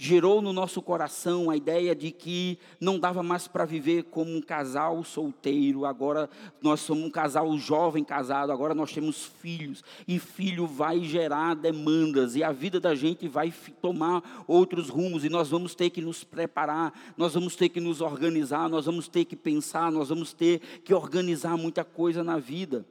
[0.00, 4.40] gerou no nosso coração a ideia de que não dava mais para viver como um
[4.40, 6.30] casal solteiro, agora
[6.62, 12.36] nós somos um casal jovem casado, agora nós temos filhos, e filho vai gerar demandas,
[12.36, 16.22] e a vida da gente vai tomar outros rumos, e nós vamos ter que nos
[16.22, 20.60] preparar, nós vamos ter que nos organizar, nós vamos ter que pensar, nós vamos ter
[20.84, 22.86] que organizar muita coisa na vida.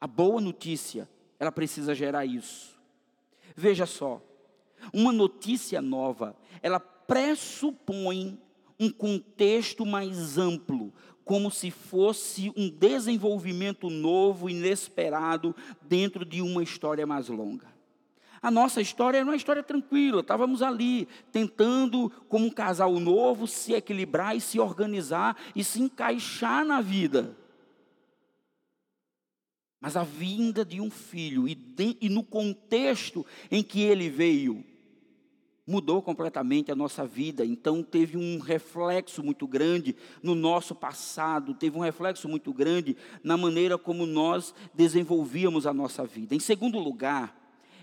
[0.00, 1.08] A boa notícia,
[1.38, 2.76] ela precisa gerar isso.
[3.54, 4.20] Veja só,
[4.92, 8.38] uma notícia nova, ela pressupõe
[8.78, 10.92] um contexto mais amplo,
[11.24, 17.66] como se fosse um desenvolvimento novo, inesperado, dentro de uma história mais longa.
[18.42, 23.74] A nossa história era uma história tranquila, estávamos ali, tentando, como um casal novo, se
[23.74, 27.36] equilibrar e se organizar e se encaixar na vida.
[29.78, 34.64] Mas a vinda de um filho, e, de, e no contexto em que ele veio,
[35.70, 37.44] mudou completamente a nossa vida.
[37.44, 43.36] Então, teve um reflexo muito grande no nosso passado, teve um reflexo muito grande na
[43.36, 46.34] maneira como nós desenvolvíamos a nossa vida.
[46.34, 47.36] Em segundo lugar,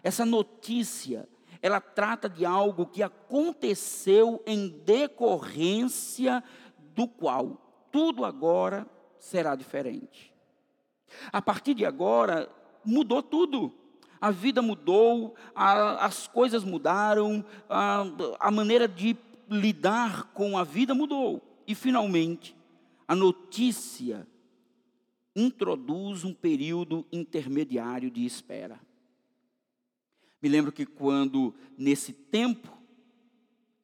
[0.04, 1.28] essa notícia,
[1.62, 6.43] ela trata de algo que aconteceu em decorrência
[6.93, 8.86] do qual tudo agora
[9.17, 10.34] será diferente.
[11.32, 12.50] A partir de agora,
[12.84, 13.73] mudou tudo
[14.19, 18.03] a vida mudou, a, as coisas mudaram, a,
[18.39, 19.15] a maneira de
[19.49, 21.41] lidar com a vida mudou.
[21.67, 22.56] E, finalmente,
[23.08, 24.27] a notícia
[25.36, 28.80] introduz um período intermediário de espera.
[30.41, 32.75] Me lembro que quando, nesse tempo,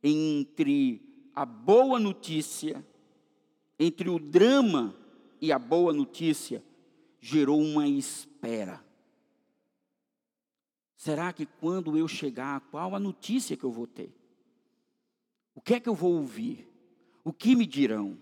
[0.02, 1.02] entre
[1.34, 2.86] a boa notícia,
[3.80, 4.96] entre o drama
[5.42, 6.64] e a boa notícia,
[7.20, 8.83] gerou uma espera.
[11.04, 14.10] Será que quando eu chegar, qual a notícia que eu vou ter?
[15.54, 16.66] O que é que eu vou ouvir?
[17.26, 18.18] O que me dirão?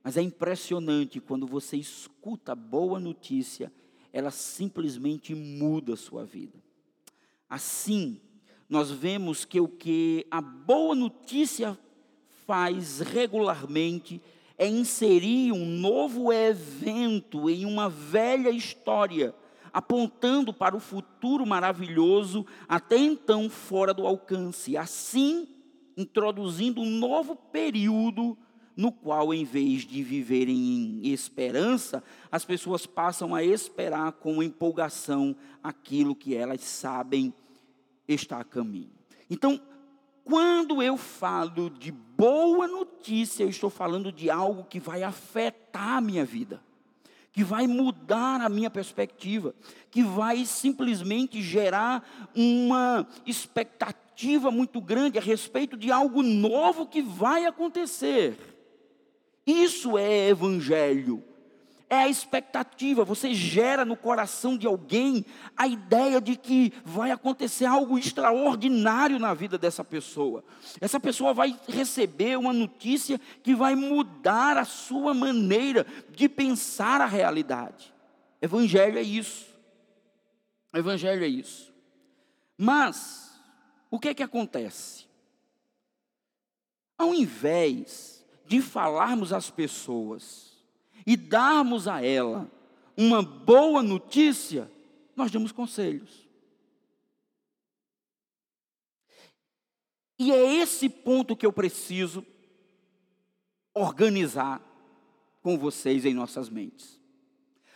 [0.00, 3.72] Mas é impressionante quando você escuta a boa notícia,
[4.12, 6.56] ela simplesmente muda a sua vida.
[7.50, 8.20] Assim,
[8.68, 11.76] nós vemos que o que a boa notícia
[12.46, 14.22] faz regularmente
[14.56, 19.34] é inserir um novo evento em uma velha história
[19.74, 25.48] apontando para o futuro maravilhoso, até então fora do alcance, assim
[25.96, 28.38] introduzindo um novo período
[28.76, 35.34] no qual, em vez de viverem em esperança, as pessoas passam a esperar com empolgação
[35.62, 37.32] aquilo que elas sabem
[38.06, 38.90] está a caminho.
[39.30, 39.60] Então,
[40.24, 46.00] quando eu falo de boa notícia, eu estou falando de algo que vai afetar a
[46.00, 46.60] minha vida
[47.34, 49.52] que vai mudar a minha perspectiva,
[49.90, 57.44] que vai simplesmente gerar uma expectativa muito grande a respeito de algo novo que vai
[57.44, 58.38] acontecer.
[59.44, 61.24] Isso é evangelho
[61.94, 65.24] é a expectativa, você gera no coração de alguém
[65.56, 70.44] a ideia de que vai acontecer algo extraordinário na vida dessa pessoa.
[70.80, 77.06] Essa pessoa vai receber uma notícia que vai mudar a sua maneira de pensar a
[77.06, 77.92] realidade.
[78.40, 79.46] Evangelho é isso.
[80.72, 81.72] Evangelho é isso.
[82.58, 83.40] Mas,
[83.90, 85.06] o que é que acontece?
[86.98, 90.53] Ao invés de falarmos às pessoas,
[91.06, 92.50] e darmos a ela
[92.96, 94.70] uma boa notícia,
[95.16, 96.28] nós damos conselhos.
[100.18, 102.24] E é esse ponto que eu preciso
[103.74, 104.62] organizar
[105.42, 107.00] com vocês em nossas mentes.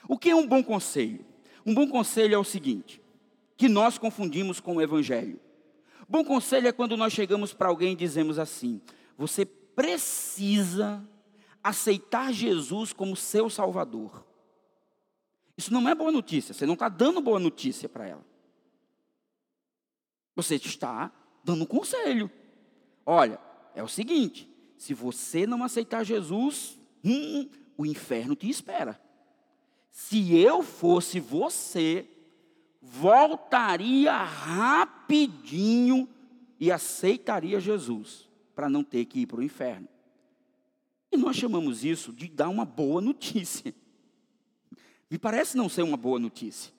[0.08, 1.26] O que é um bom conselho?
[1.66, 3.02] Um bom conselho é o seguinte:
[3.56, 5.40] que nós confundimos com o evangelho.
[6.08, 8.80] Bom conselho é quando nós chegamos para alguém e dizemos assim:
[9.16, 11.06] você precisa
[11.68, 14.24] aceitar Jesus como seu Salvador.
[15.56, 18.24] Isso não é boa notícia, você não está dando boa notícia para ela.
[20.34, 21.12] Você está
[21.42, 22.30] dando um conselho.
[23.04, 23.40] Olha,
[23.74, 29.00] é o seguinte: se você não aceitar Jesus, hum, o inferno te espera.
[29.90, 32.08] Se eu fosse você,
[32.80, 36.08] voltaria rapidinho
[36.60, 39.88] e aceitaria Jesus, para não ter que ir para o inferno.
[41.10, 43.74] E nós chamamos isso de dar uma boa notícia.
[45.10, 46.72] Me parece não ser uma boa notícia.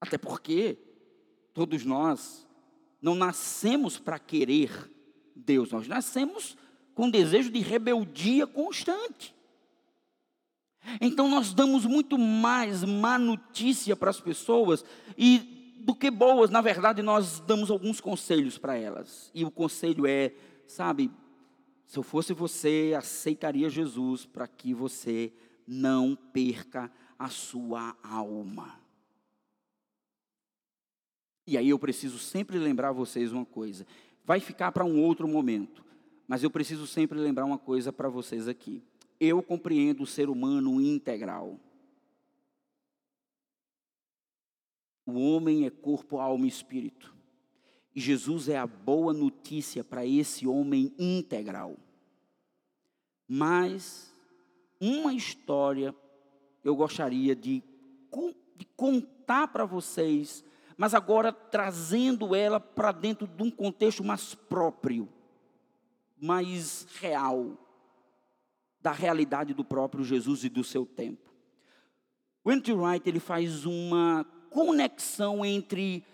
[0.00, 0.78] Até porque
[1.54, 2.46] todos nós,
[3.00, 4.90] não nascemos para querer
[5.34, 6.56] Deus, nós nascemos
[6.94, 9.34] com desejo de rebeldia constante.
[11.00, 14.84] Então nós damos muito mais má notícia para as pessoas
[15.16, 19.30] e do que boas, na verdade, nós damos alguns conselhos para elas.
[19.32, 20.32] E o conselho é,
[20.66, 21.10] sabe,
[21.86, 25.32] se eu fosse você, aceitaria Jesus para que você
[25.66, 28.80] não perca a sua alma.
[31.46, 33.86] E aí eu preciso sempre lembrar vocês uma coisa.
[34.24, 35.84] Vai ficar para um outro momento,
[36.26, 38.82] mas eu preciso sempre lembrar uma coisa para vocês aqui.
[39.20, 41.60] Eu compreendo o ser humano integral.
[45.06, 47.15] O homem é corpo, alma e espírito.
[47.96, 51.78] E Jesus é a boa notícia para esse homem integral.
[53.26, 54.12] Mas
[54.78, 55.94] uma história
[56.62, 57.62] eu gostaria de,
[58.54, 60.44] de contar para vocês,
[60.76, 65.08] mas agora trazendo ela para dentro de um contexto mais próprio,
[66.20, 67.56] mais real,
[68.78, 71.30] da realidade do próprio Jesus e do seu tempo.
[72.44, 76.04] O Wright ele faz uma conexão entre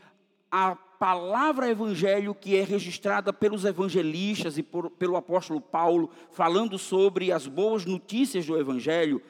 [0.48, 7.32] a palavra evangelho que é registrada pelos evangelistas e por, pelo apóstolo Paulo, falando sobre
[7.32, 9.20] as boas notícias do evangelho,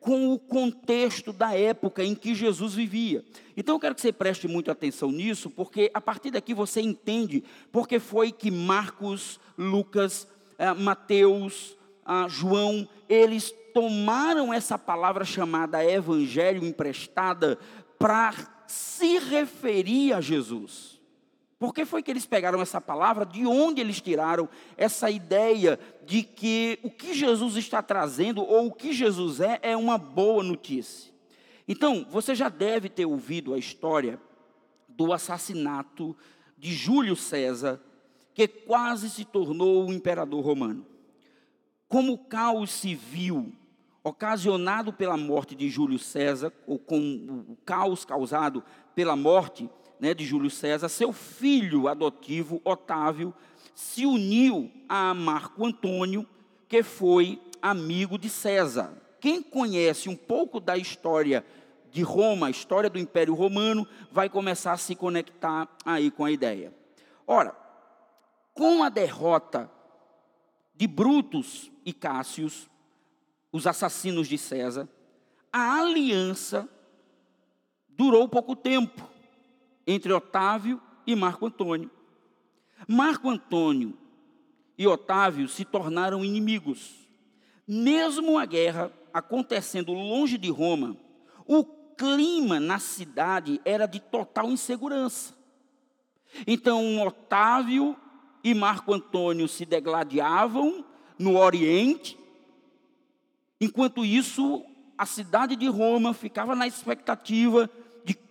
[0.00, 3.22] com o contexto da época em que Jesus vivia.
[3.54, 7.44] Então eu quero que você preste muita atenção nisso, porque a partir daqui você entende
[7.70, 10.26] porque foi que Marcos, Lucas,
[10.58, 11.76] eh, Mateus,
[12.06, 17.58] ah, João, eles tomaram essa palavra chamada evangelho emprestada
[17.98, 18.32] para
[18.66, 20.97] se referir a Jesus.
[21.58, 23.26] Por que foi que eles pegaram essa palavra?
[23.26, 28.72] De onde eles tiraram essa ideia de que o que Jesus está trazendo ou o
[28.72, 31.12] que Jesus é é uma boa notícia?
[31.66, 34.20] Então, você já deve ter ouvido a história
[34.88, 36.16] do assassinato
[36.56, 37.80] de Júlio César,
[38.32, 40.86] que quase se tornou o imperador romano.
[41.88, 43.52] Como o caos civil
[44.02, 46.98] ocasionado pela morte de Júlio César, ou com
[47.50, 49.68] o caos causado pela morte
[50.00, 53.34] né, de Júlio César, seu filho adotivo, Otávio,
[53.74, 56.26] se uniu a Marco Antônio,
[56.68, 58.92] que foi amigo de César.
[59.20, 61.44] Quem conhece um pouco da história
[61.90, 66.30] de Roma, a história do Império Romano, vai começar a se conectar aí com a
[66.30, 66.72] ideia.
[67.26, 67.56] Ora,
[68.54, 69.70] com a derrota
[70.74, 72.68] de Brutus e Cássius,
[73.52, 74.88] os assassinos de César,
[75.52, 76.68] a aliança
[77.88, 79.17] durou pouco tempo
[79.88, 81.90] entre Otávio e Marco Antônio.
[82.86, 83.98] Marco Antônio
[84.76, 87.08] e Otávio se tornaram inimigos.
[87.66, 90.96] Mesmo a guerra acontecendo longe de Roma,
[91.46, 95.34] o clima na cidade era de total insegurança.
[96.46, 97.96] Então, Otávio
[98.44, 100.84] e Marco Antônio se degladiavam
[101.18, 102.18] no Oriente
[103.60, 104.64] Enquanto isso,
[104.96, 107.68] a cidade de Roma ficava na expectativa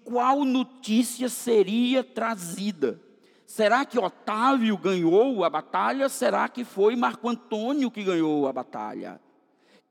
[0.07, 3.01] qual notícia seria trazida.
[3.45, 6.07] Será que Otávio ganhou a batalha?
[6.07, 9.19] Será que foi Marco Antônio que ganhou a batalha?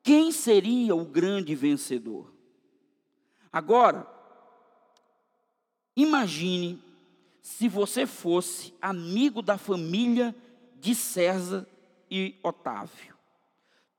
[0.02, 2.32] Quem seria o grande vencedor?
[3.52, 4.06] Agora,
[5.94, 6.82] imagine
[7.42, 10.34] se você fosse amigo da família
[10.76, 11.66] de César
[12.10, 13.16] e Otávio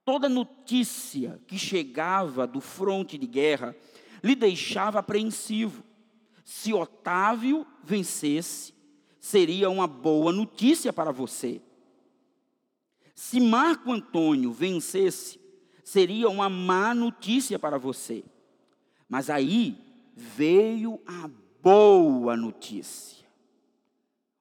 [0.08, 3.76] toda notícia que chegava do fronte de guerra
[4.24, 5.84] lhe deixava apreensivo.
[6.48, 8.74] Se Otávio vencesse,
[9.20, 11.62] seria uma boa notícia para você.
[13.14, 15.38] Se Marco Antônio vencesse,
[15.84, 18.24] seria uma má notícia para você.
[19.10, 19.78] Mas aí
[20.16, 21.30] veio a
[21.62, 23.28] boa notícia.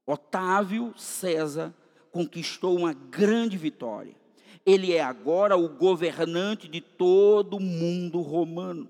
[0.06, 1.74] Otávio César
[2.12, 4.14] conquistou uma grande vitória
[4.66, 8.88] ele é agora o governante de todo o mundo romano.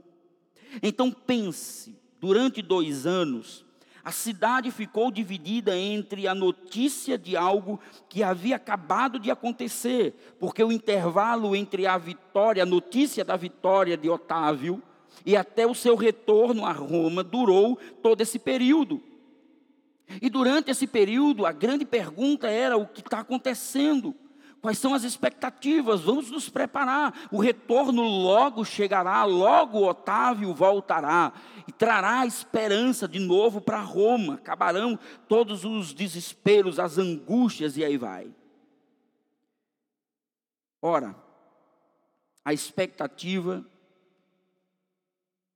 [0.83, 1.95] Então pense,
[2.27, 3.65] durante dois anos,
[4.03, 10.61] a cidade ficou dividida entre a notícia de algo que havia acabado de acontecer, porque
[10.65, 14.83] o intervalo entre a vitória, a notícia da vitória de Otávio,
[15.25, 19.01] e até o seu retorno a Roma durou todo esse período.
[20.21, 24.17] E durante esse período, a grande pergunta era: o que está acontecendo?
[24.67, 26.01] Quais são as expectativas?
[26.01, 27.29] Vamos nos preparar.
[27.31, 31.33] O retorno logo chegará, logo Otávio voltará
[31.69, 34.35] e trará esperança de novo para Roma.
[34.35, 34.99] Acabarão
[35.29, 38.29] todos os desesperos, as angústias e aí vai.
[40.83, 41.15] Ora,
[42.45, 43.65] a expectativa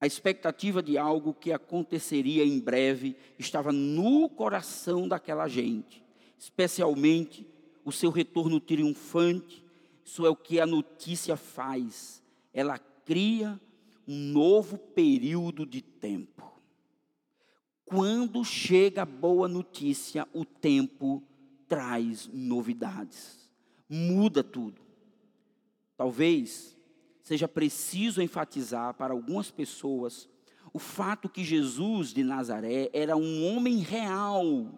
[0.00, 6.00] A expectativa de algo que aconteceria em breve estava no coração daquela gente,
[6.38, 7.49] especialmente
[7.84, 9.64] o seu retorno triunfante.
[10.04, 12.22] Isso é o que a notícia faz.
[12.52, 13.60] Ela cria
[14.06, 16.50] um novo período de tempo.
[17.84, 21.22] Quando chega a boa notícia, o tempo
[21.66, 23.50] traz novidades,
[23.88, 24.80] muda tudo.
[25.96, 26.76] Talvez
[27.22, 30.28] seja preciso enfatizar para algumas pessoas
[30.72, 34.68] o fato que Jesus de Nazaré era um homem real,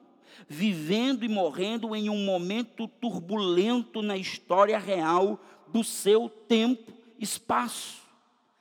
[0.48, 8.02] vivendo e morrendo em um momento turbulento na história real do seu tempo, espaço.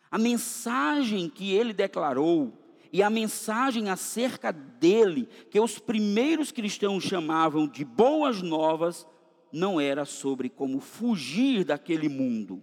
[0.09, 2.53] A mensagem que ele declarou
[2.91, 9.07] e a mensagem acerca dele, que os primeiros cristãos chamavam de boas novas,
[9.51, 12.61] não era sobre como fugir daquele mundo.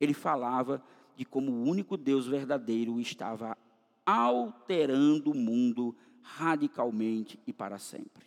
[0.00, 0.82] Ele falava
[1.16, 3.56] de como o único Deus verdadeiro estava
[4.04, 5.94] alterando o mundo
[6.24, 8.24] radicalmente e para sempre.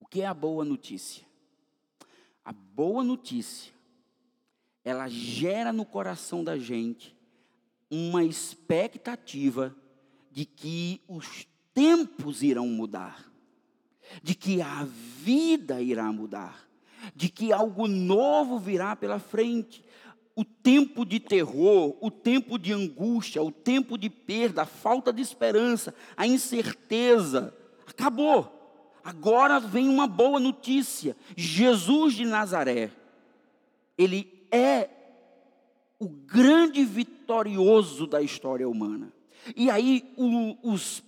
[0.00, 1.24] O que é a boa notícia?
[2.44, 3.72] A boa notícia,
[4.84, 7.14] ela gera no coração da gente
[7.90, 9.76] uma expectativa
[10.30, 13.30] de que os tempos irão mudar,
[14.22, 16.66] de que a vida irá mudar,
[17.14, 19.84] de que algo novo virá pela frente.
[20.36, 25.22] O tempo de terror, o tempo de angústia, o tempo de perda, a falta de
[25.22, 27.56] esperança, a incerteza,
[27.86, 28.52] acabou.
[29.02, 32.90] Agora vem uma boa notícia: Jesus de Nazaré,
[33.96, 34.90] ele é
[35.98, 39.12] o grande vitorioso da história humana.
[39.56, 41.02] E aí o, os,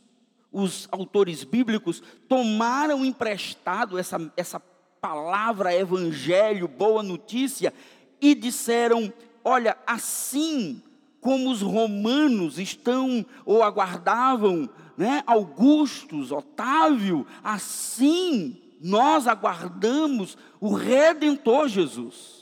[0.50, 4.60] os autores bíblicos tomaram emprestado essa, essa
[5.00, 7.72] palavra evangelho, boa notícia,
[8.20, 9.12] e disseram:
[9.44, 10.82] olha, assim
[11.20, 22.38] como os romanos estão ou aguardavam, né, Augustus, Otávio, assim nós aguardamos o redentor Jesus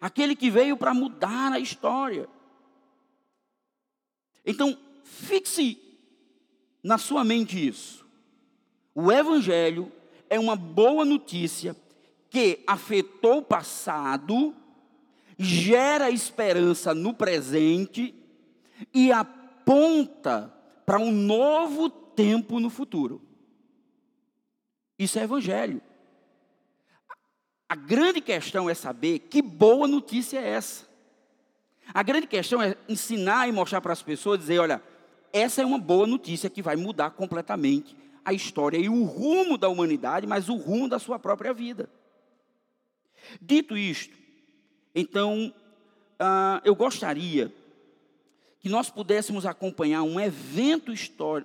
[0.00, 2.28] aquele que veio para mudar a história.
[4.44, 5.78] Então, fixe
[6.82, 8.06] na sua mente isso.
[8.94, 9.92] O Evangelho
[10.30, 11.76] é uma boa notícia
[12.30, 14.54] que afetou o passado,
[15.38, 18.14] gera esperança no presente
[18.92, 20.52] e aponta
[20.84, 23.22] para um novo tempo no futuro.
[24.98, 25.80] Isso é Evangelho.
[27.68, 30.88] A grande questão é saber que boa notícia é essa.
[31.92, 34.82] A grande questão é ensinar e mostrar para as pessoas, dizer, olha,
[35.32, 39.68] essa é uma boa notícia que vai mudar completamente a história e o rumo da
[39.68, 41.88] humanidade, mas o rumo da sua própria vida.
[43.40, 44.17] Dito isto,
[44.94, 45.52] então,
[46.20, 47.52] uh, eu gostaria
[48.60, 50.92] que nós pudéssemos acompanhar um evento,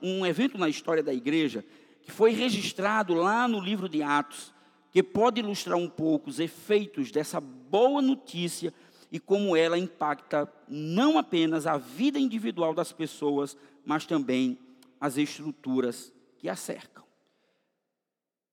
[0.01, 1.63] um evento na história da igreja
[2.01, 4.53] que foi registrado lá no livro de Atos,
[4.91, 8.73] que pode ilustrar um pouco os efeitos dessa boa notícia
[9.11, 14.57] e como ela impacta não apenas a vida individual das pessoas, mas também
[14.99, 17.03] as estruturas que a cercam.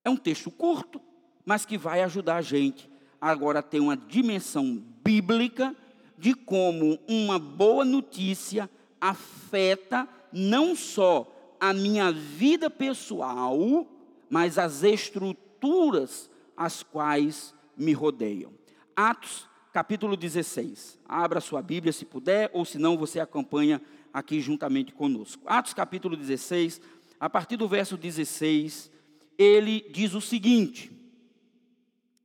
[0.04, 1.00] É um texto curto,
[1.44, 2.89] mas que vai ajudar a gente
[3.20, 5.74] agora a ter uma dimensão bíblica
[6.16, 8.68] de como uma boa notícia
[9.00, 13.86] afeta não só a minha vida pessoal,
[14.28, 18.52] mas as estruturas as quais me rodeiam.
[18.94, 20.98] Atos capítulo 16.
[21.08, 23.80] Abra sua Bíblia se puder, ou se não, você acompanha
[24.12, 25.42] aqui juntamente conosco.
[25.46, 26.80] Atos capítulo 16,
[27.18, 28.90] a partir do verso 16,
[29.38, 30.92] ele diz o seguinte: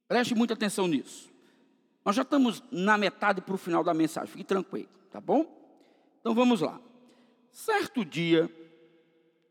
[0.07, 1.29] preste muita atenção nisso.
[2.03, 5.45] Nós já estamos na metade para o final da mensagem, fique tranquilo, tá bom?
[6.19, 6.79] Então vamos lá.
[7.51, 8.51] Certo dia,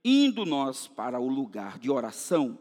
[0.05, 2.59] indo nós para o lugar de oração,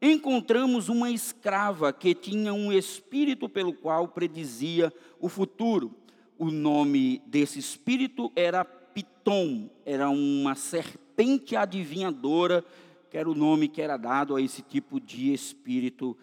[0.00, 5.94] encontramos uma escrava que tinha um espírito pelo qual predizia o futuro.
[6.38, 12.64] O nome desse espírito era Pitom, era uma serpente adivinhadora,
[13.10, 16.16] que era o nome que era dado a esse tipo de espírito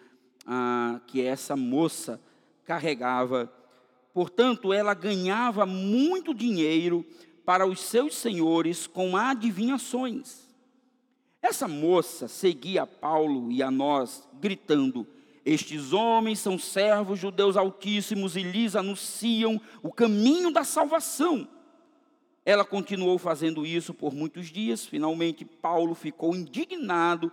[0.48, 2.18] ah, que essa moça
[2.64, 3.52] carregava.
[4.14, 7.04] Portanto, ela ganhava muito dinheiro
[7.44, 10.48] para os seus senhores com adivinhações.
[11.42, 15.06] Essa moça seguia Paulo e a nós, gritando:
[15.44, 21.46] Estes homens são servos judeus altíssimos e lhes anunciam o caminho da salvação.
[22.44, 24.86] Ela continuou fazendo isso por muitos dias.
[24.86, 27.30] Finalmente, Paulo ficou indignado,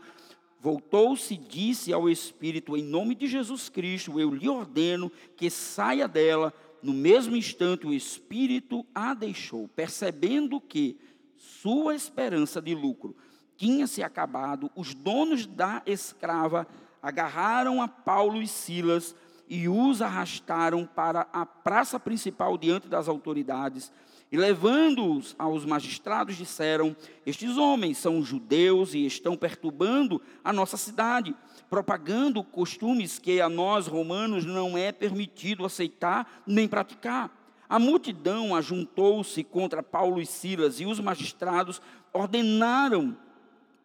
[0.66, 6.08] voltou-se e disse ao Espírito: Em nome de Jesus Cristo, eu lhe ordeno que saia
[6.08, 6.52] dela.
[6.82, 11.00] no mesmo instante o espírito a deixou, percebendo que
[11.36, 13.16] sua esperança de lucro
[13.58, 16.68] tinha se acabado, os donos da escrava
[17.02, 19.16] agarraram a Paulo e Silas
[19.48, 23.92] e os arrastaram para a praça principal diante das autoridades.
[24.32, 31.36] E levando-os aos magistrados, disseram: Estes homens são judeus e estão perturbando a nossa cidade,
[31.70, 37.32] propagando costumes que a nós romanos não é permitido aceitar nem praticar.
[37.68, 41.82] A multidão ajuntou-se contra Paulo e Silas, e os magistrados
[42.14, 43.18] ordenaram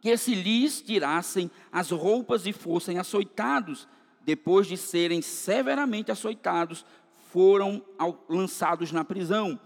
[0.00, 3.86] que se lhes tirassem as roupas e fossem açoitados.
[4.24, 6.84] Depois de serem severamente açoitados,
[7.30, 7.82] foram
[8.28, 9.58] lançados na prisão.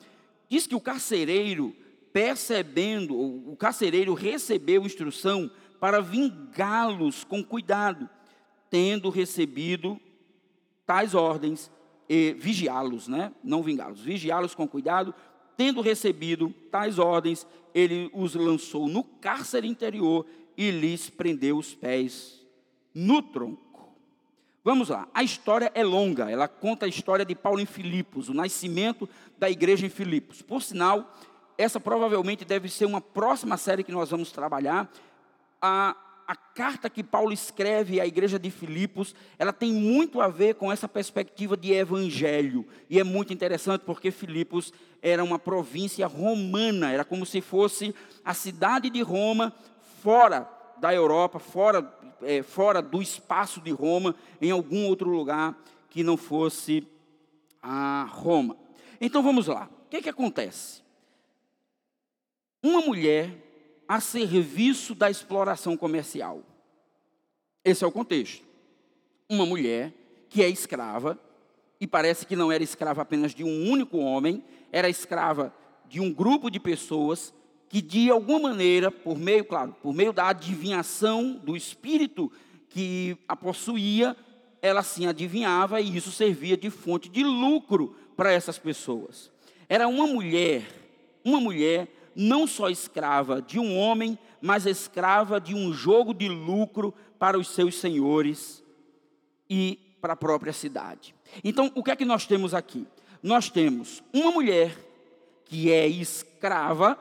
[0.49, 1.75] Diz que o carcereiro,
[2.13, 5.51] percebendo, o carcereiro recebeu instrução
[5.81, 8.09] para vingá-los com cuidado,
[8.71, 10.01] tendo recebido
[10.87, 11.71] tais ordens,
[12.09, 13.33] e vigiá-los, né?
[13.43, 15.15] Não vingá-los, vigiá-los com cuidado,
[15.57, 20.27] tendo recebido tais ordens, ele os lançou no cárcere interior
[20.57, 22.45] e lhes prendeu os pés
[22.95, 23.64] no tronco.
[24.65, 28.35] Vamos lá, a história é longa, ela conta a história de Paulo em Filipos, o
[28.35, 29.07] nascimento
[29.39, 30.41] da igreja em Filipos.
[30.41, 31.15] Por sinal,
[31.59, 34.91] essa provavelmente deve ser uma próxima série que nós vamos trabalhar.
[35.61, 35.95] A,
[36.27, 40.73] a carta que Paulo escreve à igreja de Filipos, ela tem muito a ver com
[40.73, 42.67] essa perspectiva de evangelho.
[42.89, 47.95] E é muito interessante porque Filipos era uma província romana, era como se fosse
[48.25, 49.53] a cidade de Roma
[50.03, 50.49] fora
[50.79, 51.83] da Europa, fora,
[52.23, 55.59] é, fora do espaço de Roma, em algum outro lugar
[55.91, 56.87] que não fosse
[57.63, 58.57] a Roma.
[59.01, 59.69] Então vamos lá.
[59.87, 60.83] O que, que acontece?
[62.63, 63.31] Uma mulher
[63.87, 66.43] a serviço da exploração comercial.
[67.65, 68.45] Esse é o contexto.
[69.29, 69.93] Uma mulher
[70.29, 71.19] que é escrava,
[71.81, 74.43] e parece que não era escrava apenas de um único homem,
[74.73, 75.55] era escrava
[75.87, 77.33] de um grupo de pessoas
[77.69, 82.31] que de alguma maneira, por meio, claro, por meio da adivinhação do espírito
[82.69, 84.17] que a possuía,
[84.61, 89.31] ela sim adivinhava e isso servia de fonte de lucro para essas pessoas.
[89.69, 90.65] Era uma mulher,
[91.25, 96.95] uma mulher não só escrava de um homem, mas escrava de um jogo de lucro
[97.19, 98.63] para os seus senhores
[99.49, 101.15] e para a própria cidade.
[101.43, 102.87] Então, o que é que nós temos aqui?
[103.23, 104.77] Nós temos uma mulher
[105.47, 106.99] que é escrava,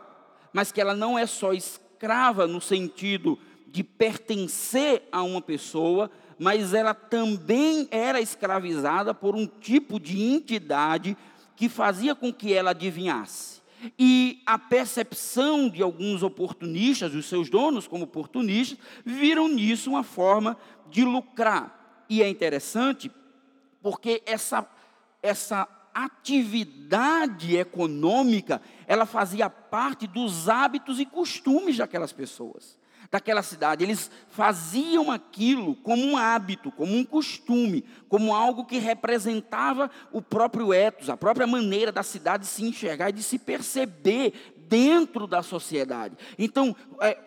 [0.54, 3.38] mas que ela não é só escrava no sentido
[3.68, 11.18] de pertencer a uma pessoa, mas ela também era escravizada por um tipo de entidade
[11.56, 13.62] que fazia com que ela adivinhasse.
[13.98, 20.58] E a percepção de alguns oportunistas, os seus donos como oportunistas, viram nisso uma forma
[20.90, 22.06] de lucrar.
[22.08, 23.12] E é interessante
[23.82, 24.66] porque essa,
[25.22, 32.82] essa atividade econômica, ela fazia parte dos hábitos e costumes daquelas pessoas
[33.14, 33.84] daquela cidade.
[33.84, 40.74] Eles faziam aquilo como um hábito, como um costume, como algo que representava o próprio
[40.74, 46.18] ethos, a própria maneira da cidade se enxergar e de se perceber dentro da sociedade.
[46.40, 47.20] Então, é,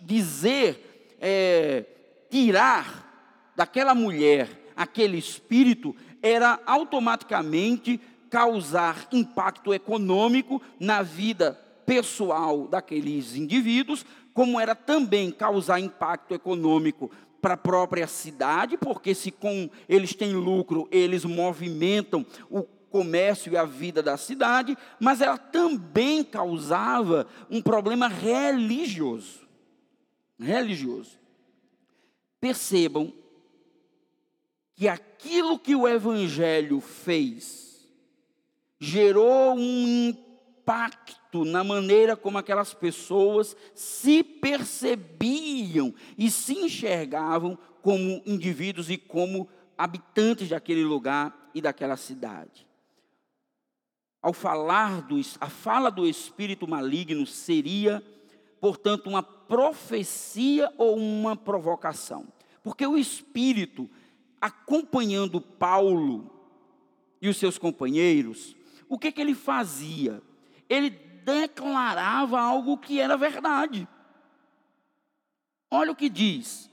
[0.00, 1.84] dizer, é,
[2.30, 8.00] tirar daquela mulher aquele espírito, era automaticamente
[8.30, 14.04] causar impacto econômico na vida pessoal daqueles indivíduos,
[14.34, 17.10] como era também causar impacto econômico
[17.40, 23.56] para a própria cidade, porque se com eles têm lucro, eles movimentam o comércio e
[23.56, 29.46] a vida da cidade, mas ela também causava um problema religioso.
[30.38, 31.18] Religioso.
[32.40, 33.12] Percebam
[34.78, 37.84] que aquilo que o evangelho fez
[38.78, 48.88] gerou um impacto na maneira como aquelas pessoas se percebiam e se enxergavam como indivíduos
[48.88, 52.64] e como habitantes daquele lugar e daquela cidade.
[54.22, 58.00] Ao falar do, a fala do espírito maligno seria,
[58.60, 62.28] portanto, uma profecia ou uma provocação.
[62.62, 63.90] Porque o espírito,
[64.40, 66.30] acompanhando Paulo
[67.20, 68.56] e os seus companheiros,
[68.88, 70.22] o que, que ele fazia?
[70.68, 73.88] ele declarava algo que era verdade.
[75.70, 76.70] Olha o que diz: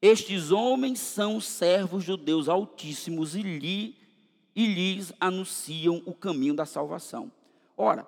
[0.00, 3.96] Estes homens são servos do Deus Altíssimos e,
[4.54, 7.30] e lhes anunciam o caminho da salvação.
[7.76, 8.06] Ora,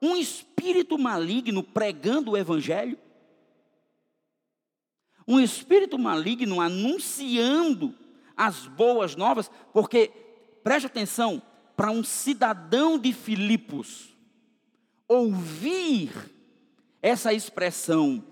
[0.00, 2.98] um espírito maligno pregando o Evangelho,
[5.26, 7.94] um espírito maligno anunciando
[8.36, 10.10] as boas novas, porque,
[10.62, 11.42] preste atenção,
[11.76, 14.16] para um cidadão de Filipos
[15.08, 16.10] ouvir
[17.00, 18.22] essa expressão,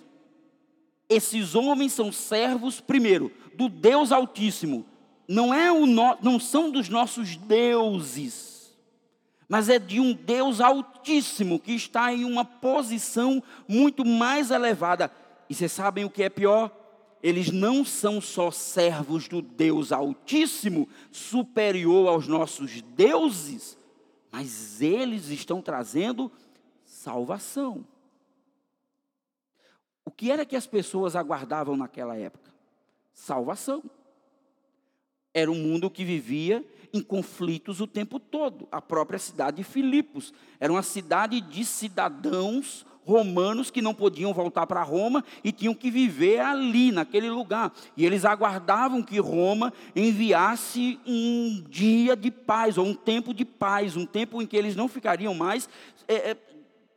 [1.08, 4.86] esses homens são servos, primeiro, do Deus Altíssimo,
[5.28, 8.76] não, é o no, não são dos nossos deuses,
[9.48, 15.10] mas é de um Deus Altíssimo que está em uma posição muito mais elevada.
[15.48, 16.70] E vocês sabem o que é pior?
[17.22, 23.78] Eles não são só servos do Deus Altíssimo, superior aos nossos deuses,
[24.30, 26.32] mas eles estão trazendo
[26.84, 27.86] salvação.
[30.04, 32.50] O que era que as pessoas aguardavam naquela época?
[33.12, 33.82] Salvação.
[35.32, 38.66] Era um mundo que vivia em conflitos o tempo todo.
[38.72, 44.66] A própria cidade de Filipos era uma cidade de cidadãos romanos que não podiam voltar
[44.66, 47.72] para Roma e tinham que viver ali, naquele lugar.
[47.96, 53.96] E eles aguardavam que Roma enviasse um dia de paz, ou um tempo de paz,
[53.96, 55.68] um tempo em que eles não ficariam mais
[56.06, 56.36] é,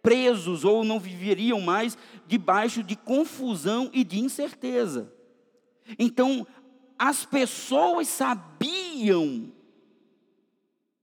[0.03, 1.97] presos ou não viveriam mais
[2.28, 5.11] debaixo de confusão e de incerteza.
[5.97, 6.45] Então,
[6.97, 9.51] as pessoas sabiam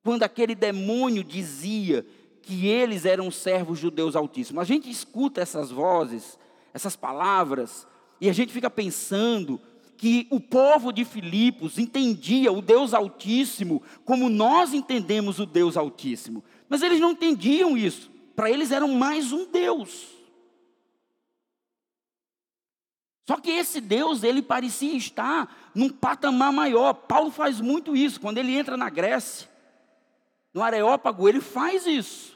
[0.05, 2.07] quando aquele demônio dizia
[2.51, 4.61] que eles eram servos do Deus Altíssimo.
[4.61, 6.37] A gente escuta essas vozes,
[6.75, 7.87] essas palavras,
[8.21, 9.61] e a gente fica pensando
[9.97, 16.43] que o povo de Filipos entendia o Deus Altíssimo como nós entendemos o Deus Altíssimo.
[16.69, 20.09] Mas eles não entendiam isso para eles eram mais um Deus.
[23.29, 26.95] Só que esse Deus, ele parecia estar num patamar maior.
[26.95, 28.21] Paulo faz muito isso.
[28.21, 29.49] Quando ele entra na Grécia,
[30.53, 32.30] no Areópago, ele faz isso.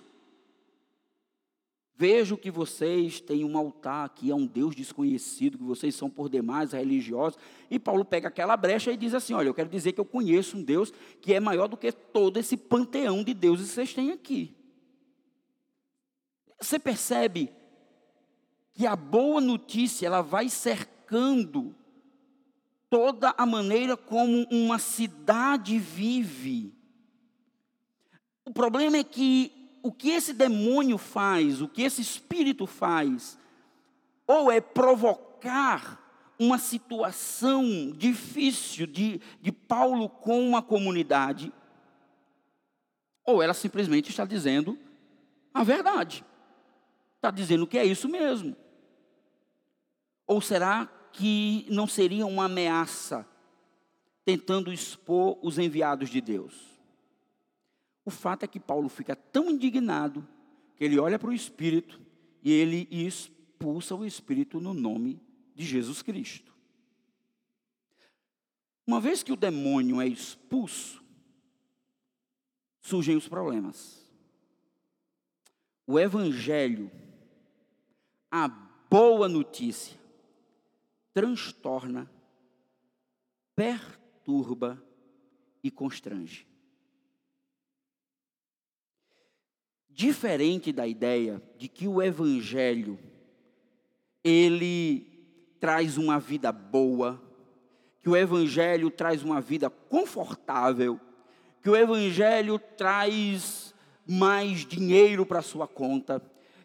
[1.97, 6.29] Vejo que vocês têm um altar aqui a um Deus desconhecido, que vocês são por
[6.29, 7.39] demais religiosos.
[7.71, 10.57] E Paulo pega aquela brecha e diz assim: Olha, eu quero dizer que eu conheço
[10.57, 14.11] um Deus que é maior do que todo esse panteão de deuses que vocês têm
[14.11, 14.53] aqui.
[16.61, 17.53] Você percebe
[18.73, 21.77] que a boa notícia ela vai cercando
[22.91, 26.75] toda a maneira como uma cidade vive.
[28.45, 29.53] O problema é que
[29.85, 33.39] o que esse demônio faz, o que esse espírito faz,
[34.27, 36.01] ou é provocar
[36.37, 41.53] uma situação difícil de, de Paulo com uma comunidade,
[43.25, 44.77] ou ela simplesmente está dizendo
[45.53, 46.25] a verdade
[47.25, 48.55] está dizendo que é isso mesmo.
[50.27, 53.27] Ou será que não seria uma ameaça
[54.25, 56.74] tentando expor os enviados de Deus?
[58.05, 60.27] O fato é que Paulo fica tão indignado
[60.77, 62.01] que ele olha para o Espírito
[62.43, 65.21] e ele expulsa o Espírito no nome
[65.55, 66.53] de Jesus Cristo.
[68.87, 71.03] Uma vez que o demônio é expulso,
[72.81, 74.05] surgem os problemas.
[75.87, 76.91] O Evangelho
[78.37, 79.97] a boa notícia
[81.13, 82.11] transtorna,
[83.55, 84.85] perturba
[85.63, 86.45] e constrange.
[89.95, 92.99] Diferente da ideia de que o evangelho
[94.23, 95.07] ele
[95.61, 97.23] traz uma vida boa,
[98.01, 101.01] que o evangelho traz uma vida confortável,
[101.63, 103.75] que o evangelho traz
[104.07, 106.23] mais dinheiro para sua conta,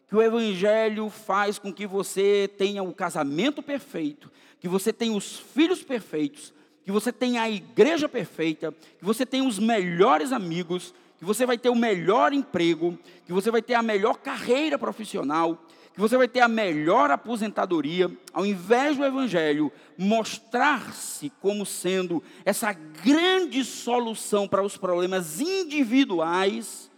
[0.10, 5.38] que o Evangelho faz com que você tenha o casamento perfeito, que você tenha os
[5.38, 6.52] filhos perfeitos,
[6.84, 11.58] que você tenha a igreja perfeita, que você tenha os melhores amigos, que você vai
[11.58, 16.30] ter o melhor emprego, que você vai ter a melhor carreira profissional, que você vai
[16.30, 24.64] ter a melhor aposentadoria, ao invés do Evangelho mostrar-se como sendo essa grande solução para
[24.64, 26.90] os problemas individuais,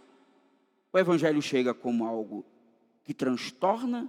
[0.92, 2.44] o Evangelho chega como algo
[3.02, 4.08] que transtorna,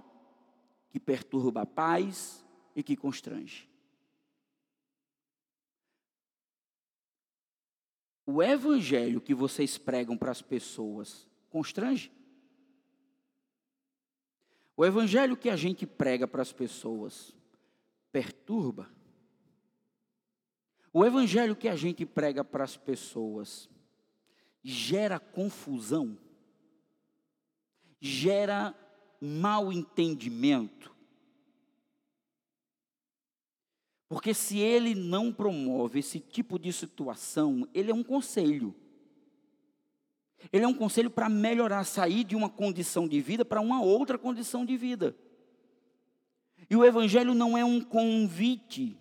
[0.92, 2.44] que perturba a paz
[2.76, 3.68] e que constrange.
[8.26, 12.10] O evangelho que vocês pregam para as pessoas constrange?
[14.76, 17.34] O evangelho que a gente prega para as pessoas
[18.10, 18.90] perturba?
[20.92, 23.68] O evangelho que a gente prega para as pessoas
[24.62, 26.16] gera confusão?
[28.00, 28.74] Gera
[29.20, 30.93] mal entendimento.
[34.14, 38.72] Porque se ele não promove esse tipo de situação, ele é um conselho.
[40.52, 44.16] Ele é um conselho para melhorar, sair de uma condição de vida para uma outra
[44.16, 45.16] condição de vida.
[46.70, 48.96] E o Evangelho não é um convite.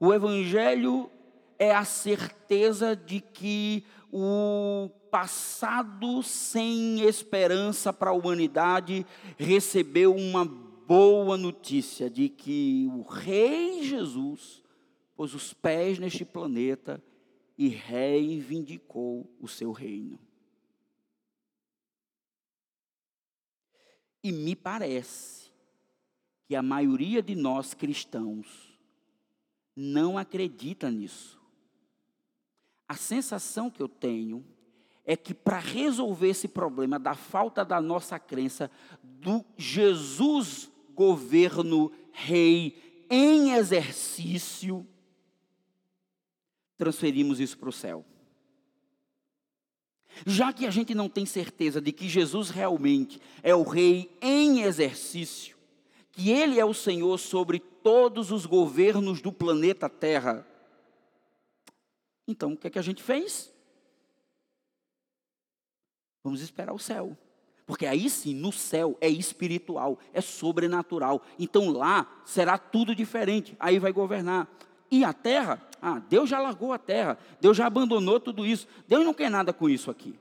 [0.00, 1.08] O Evangelho
[1.56, 9.06] é a certeza de que o passado sem esperança para a humanidade
[9.38, 14.64] recebeu uma boa notícia de que o Rei Jesus
[15.14, 17.04] pôs os pés neste planeta
[17.58, 20.18] e reivindicou o seu reino.
[24.24, 25.50] E me parece
[26.46, 28.74] que a maioria de nós cristãos
[29.76, 31.38] não acredita nisso.
[32.88, 34.42] A sensação que eu tenho
[35.04, 38.70] é que para resolver esse problema da falta da nossa crença
[39.02, 42.76] do Jesus governo rei
[43.08, 44.84] em exercício,
[46.76, 48.04] transferimos isso para o céu.
[50.26, 54.62] Já que a gente não tem certeza de que Jesus realmente é o rei em
[54.62, 55.56] exercício,
[56.10, 60.44] que ele é o Senhor sobre todos os governos do planeta Terra,
[62.26, 63.54] então o que é que a gente fez?
[66.24, 67.16] Vamos esperar o céu.
[67.68, 71.22] Porque aí sim, no céu é espiritual, é sobrenatural.
[71.38, 73.54] Então lá será tudo diferente.
[73.60, 74.48] Aí vai governar.
[74.90, 75.62] E a terra?
[75.80, 77.18] Ah, Deus já largou a terra.
[77.38, 78.66] Deus já abandonou tudo isso.
[78.88, 80.18] Deus não quer nada com isso aqui.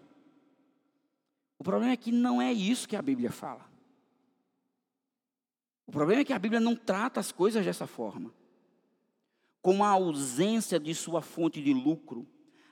[1.57, 3.65] O problema é que não é isso que a Bíblia fala.
[5.87, 8.29] O problema é que a Bíblia não trata as coisas dessa forma.
[9.61, 12.27] Com a ausência de sua fonte de lucro,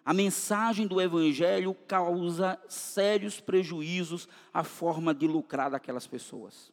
[0.05, 6.71] a mensagem do Evangelho causa sérios prejuízos à forma de lucrar daquelas pessoas.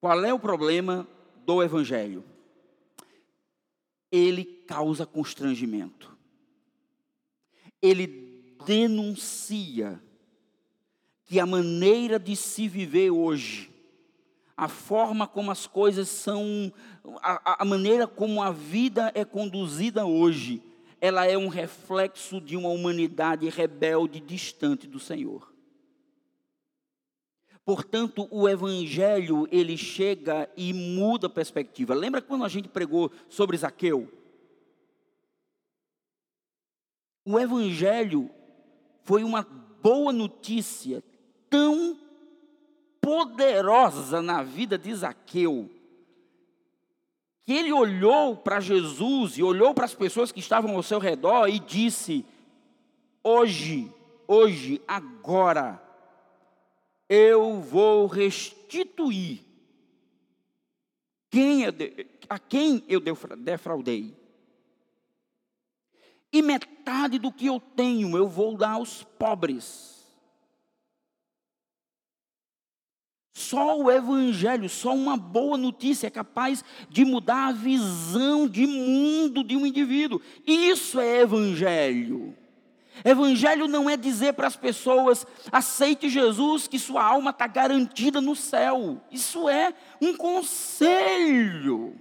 [0.00, 1.06] Qual é o problema
[1.44, 2.24] do Evangelho?
[4.10, 6.16] Ele causa constrangimento.
[7.80, 10.02] Ele denuncia
[11.24, 13.72] que a maneira de se viver hoje
[14.56, 16.72] a forma como as coisas são,
[17.22, 20.62] a, a maneira como a vida é conduzida hoje,
[21.00, 25.52] ela é um reflexo de uma humanidade rebelde, distante do Senhor.
[27.64, 31.94] Portanto, o evangelho, ele chega e muda a perspectiva.
[31.94, 34.08] Lembra quando a gente pregou sobre Zaqueu?
[37.24, 38.30] O evangelho
[39.02, 39.42] foi uma
[39.82, 41.02] boa notícia
[41.50, 41.98] tão
[43.00, 45.68] poderosa na vida de Zaqueu,
[47.46, 51.46] que ele olhou para Jesus e olhou para as pessoas que estavam ao seu redor
[51.46, 52.26] e disse:
[53.22, 53.88] Hoje,
[54.26, 55.80] hoje, agora,
[57.08, 59.44] eu vou restituir
[61.30, 61.62] quem
[62.28, 64.12] a quem eu defraudei.
[66.32, 69.95] E metade do que eu tenho eu vou dar aos pobres.
[73.36, 79.44] Só o Evangelho, só uma boa notícia é capaz de mudar a visão de mundo
[79.44, 80.22] de um indivíduo.
[80.46, 82.34] Isso é Evangelho.
[83.04, 88.34] Evangelho não é dizer para as pessoas, aceite Jesus, que sua alma está garantida no
[88.34, 89.02] céu.
[89.12, 91.94] Isso é um conselho.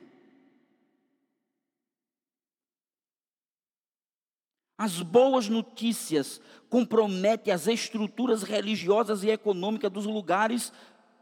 [4.78, 10.72] As boas notícias comprometem as estruturas religiosas e econômicas dos lugares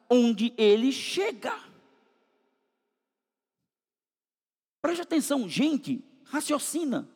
[0.10, 1.54] onde ele chega.
[4.82, 7.10] Preste atenção, gente, raciocina.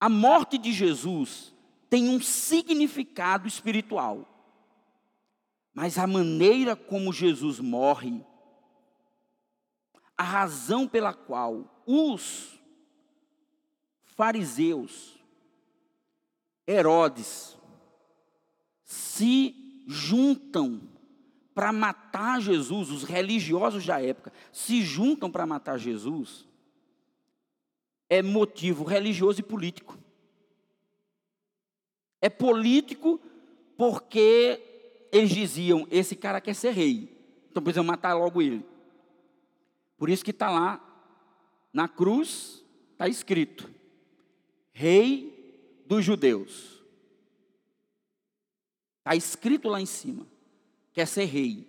[0.00, 1.54] A morte de Jesus
[1.90, 4.26] tem um significado espiritual.
[5.74, 8.24] Mas a maneira como Jesus morre,
[10.16, 12.58] a razão pela qual os
[14.04, 15.18] fariseus,
[16.66, 17.56] Herodes,
[18.84, 20.80] se juntam
[21.52, 26.46] para matar Jesus, os religiosos da época se juntam para matar Jesus,
[28.08, 29.98] é motivo religioso e político.
[32.20, 33.20] É político
[33.76, 37.08] porque eles diziam: esse cara quer ser rei,
[37.50, 38.64] então precisam matar logo ele.
[39.96, 40.80] Por isso que está lá
[41.72, 43.68] na cruz, está escrito:
[44.72, 46.79] Rei dos Judeus.
[49.00, 50.26] Está escrito lá em cima.
[50.92, 51.68] Quer ser rei.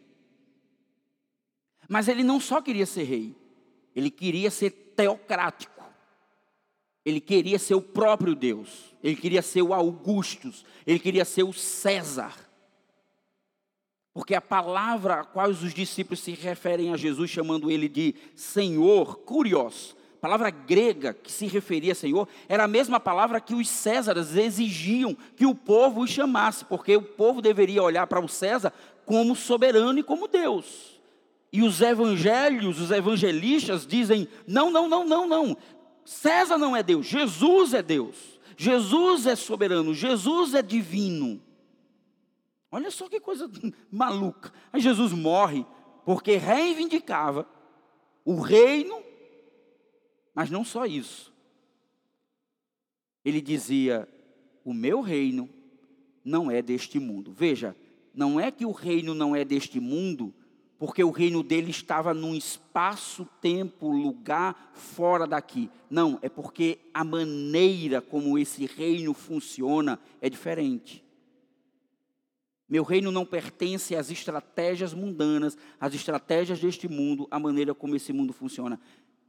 [1.89, 3.36] Mas ele não só queria ser rei,
[3.95, 5.82] ele queria ser teocrático.
[7.03, 8.95] Ele queria ser o próprio Deus.
[9.03, 10.63] Ele queria ser o Augustus.
[10.86, 12.34] Ele queria ser o César.
[14.13, 19.17] Porque a palavra a qual os discípulos se referem a Jesus, chamando ele de Senhor,
[19.19, 23.67] curios, a palavra grega que se referia a Senhor era a mesma palavra que os
[23.67, 28.72] Césares exigiam que o povo os chamasse, porque o povo deveria olhar para o César
[29.03, 31.01] como soberano e como Deus.
[31.51, 35.57] E os evangelhos, os evangelistas dizem: não, não, não, não, não.
[36.05, 38.39] César não é Deus, Jesus é Deus.
[38.55, 41.41] Jesus é soberano, Jesus é divino.
[42.72, 43.49] Olha só que coisa
[43.91, 44.53] maluca.
[44.72, 45.65] Aí Jesus morre
[46.05, 47.47] porque reivindicava
[48.24, 49.01] o reino,
[50.34, 51.34] mas não só isso.
[53.23, 54.07] Ele dizia:
[54.63, 55.49] O meu reino
[56.23, 57.32] não é deste mundo.
[57.32, 57.75] Veja,
[58.13, 60.34] não é que o reino não é deste mundo,
[60.77, 65.69] porque o reino dele estava num espaço, tempo, lugar fora daqui.
[65.89, 71.03] Não, é porque a maneira como esse reino funciona é diferente.
[72.67, 78.13] Meu reino não pertence às estratégias mundanas, às estratégias deste mundo, à maneira como esse
[78.13, 78.79] mundo funciona.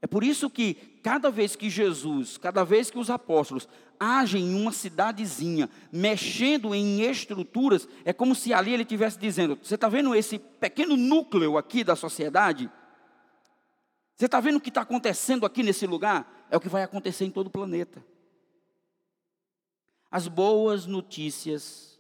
[0.02, 3.66] É por isso que cada vez que Jesus, cada vez que os apóstolos
[3.98, 9.76] agem em uma cidadezinha, mexendo em estruturas, é como se ali ele estivesse dizendo: Você
[9.76, 12.68] está vendo esse pequeno núcleo aqui da sociedade?
[14.16, 16.46] Você está vendo o que está acontecendo aqui nesse lugar?
[16.50, 18.04] É o que vai acontecer em todo o planeta.
[20.10, 21.92] As boas notícias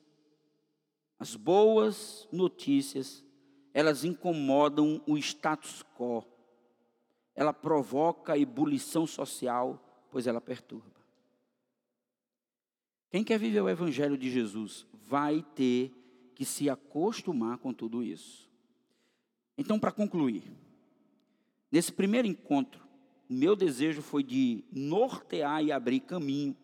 [1.22, 3.24] as boas notícias,
[3.72, 6.24] elas incomodam o status quo.
[7.34, 11.00] Ela provoca ebulição social, pois ela perturba.
[13.10, 15.92] Quem quer viver o evangelho de Jesus vai ter
[16.34, 18.50] que se acostumar com tudo isso.
[19.56, 20.50] Então, para concluir,
[21.70, 22.82] nesse primeiro encontro,
[23.28, 26.56] meu desejo foi de nortear e abrir caminho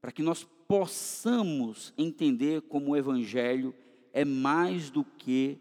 [0.00, 3.74] para que nós possamos entender como o Evangelho
[4.12, 5.58] é mais do que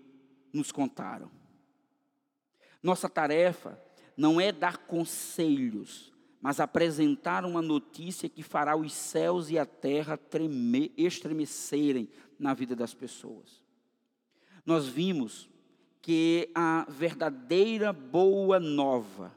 [0.52, 1.32] nos contaram.
[2.82, 3.82] Nossa tarefa
[4.18, 6.12] não é dar conselhos,
[6.42, 12.76] mas apresentar uma notícia que fará os céus e a terra tremer, estremecerem na vida
[12.76, 13.64] das pessoas.
[14.66, 15.50] Nós vimos
[16.02, 19.32] que a verdadeira boa nova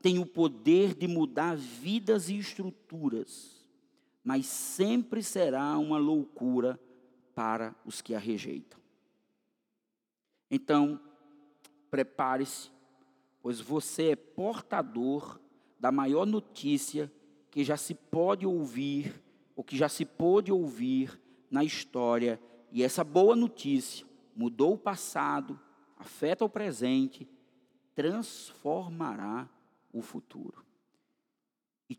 [0.00, 3.62] tem o poder de mudar vidas e estruturas
[4.24, 6.78] mas sempre será uma loucura
[7.34, 8.78] para os que a rejeitam.
[10.50, 11.00] Então,
[11.90, 12.70] prepare-se,
[13.42, 15.40] pois você é portador
[15.78, 17.12] da maior notícia
[17.50, 19.20] que já se pode ouvir,
[19.56, 21.20] ou que já se pôde ouvir
[21.50, 22.40] na história,
[22.70, 25.60] e essa boa notícia mudou o passado,
[25.98, 27.28] afeta o presente,
[27.94, 29.48] transformará
[29.92, 30.64] o futuro.
[31.90, 31.98] E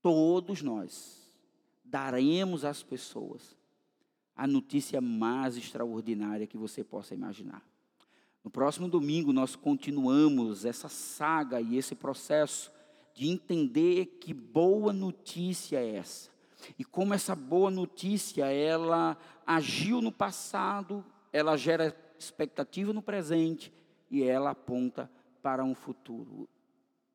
[0.00, 1.36] todos nós
[1.84, 3.56] daremos às pessoas
[4.34, 7.62] a notícia mais extraordinária que você possa imaginar.
[8.44, 12.70] No próximo domingo, nós continuamos essa saga e esse processo
[13.14, 16.30] de entender que boa notícia é essa.
[16.78, 19.16] E como essa boa notícia, ela
[19.46, 23.72] agiu no passado, ela gera expectativa no presente
[24.10, 25.10] e ela aponta
[25.42, 26.46] para um futuro.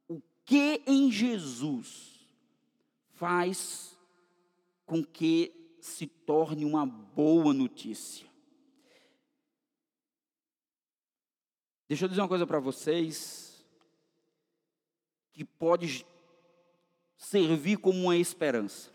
[0.08, 2.20] O que em Jesus
[3.14, 3.98] faz
[4.86, 8.29] com que se torne uma boa notícia.
[11.90, 13.66] Deixa eu dizer uma coisa para vocês
[15.34, 16.06] que pode
[17.18, 18.92] servir como uma esperança.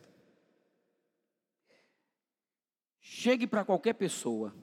[3.00, 4.54] Chegue para qualquer pessoa,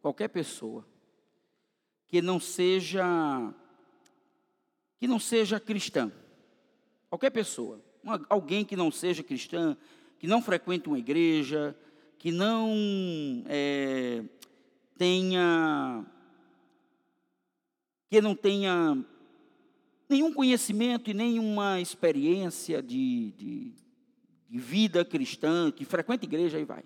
[0.00, 0.86] qualquer pessoa
[2.06, 3.52] que não seja
[5.00, 6.12] que não seja cristã.
[7.08, 9.76] Qualquer pessoa, uma, alguém que não seja cristã,
[10.16, 11.76] que não frequenta uma igreja,
[12.18, 14.22] que não é,
[14.96, 16.06] tenha
[18.10, 19.02] que não tenha
[20.08, 23.74] nenhum conhecimento e nenhuma experiência de, de,
[24.48, 26.84] de vida cristã, que frequenta igreja e vai.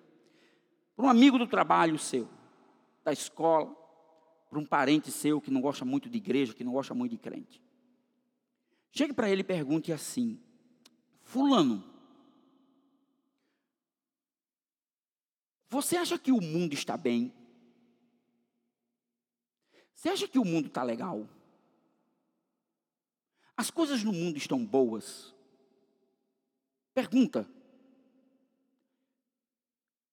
[0.95, 2.29] Para um amigo do trabalho seu,
[3.03, 3.75] da escola,
[4.49, 7.19] para um parente seu que não gosta muito de igreja, que não gosta muito de
[7.19, 7.61] crente.
[8.93, 10.39] Chegue para ele e pergunte assim:
[11.23, 11.83] Fulano,
[15.75, 17.35] Você acha que o mundo está bem?
[20.05, 21.27] Você acha que o mundo está legal?
[23.57, 25.35] As coisas no mundo estão boas?
[26.93, 27.49] Pergunta.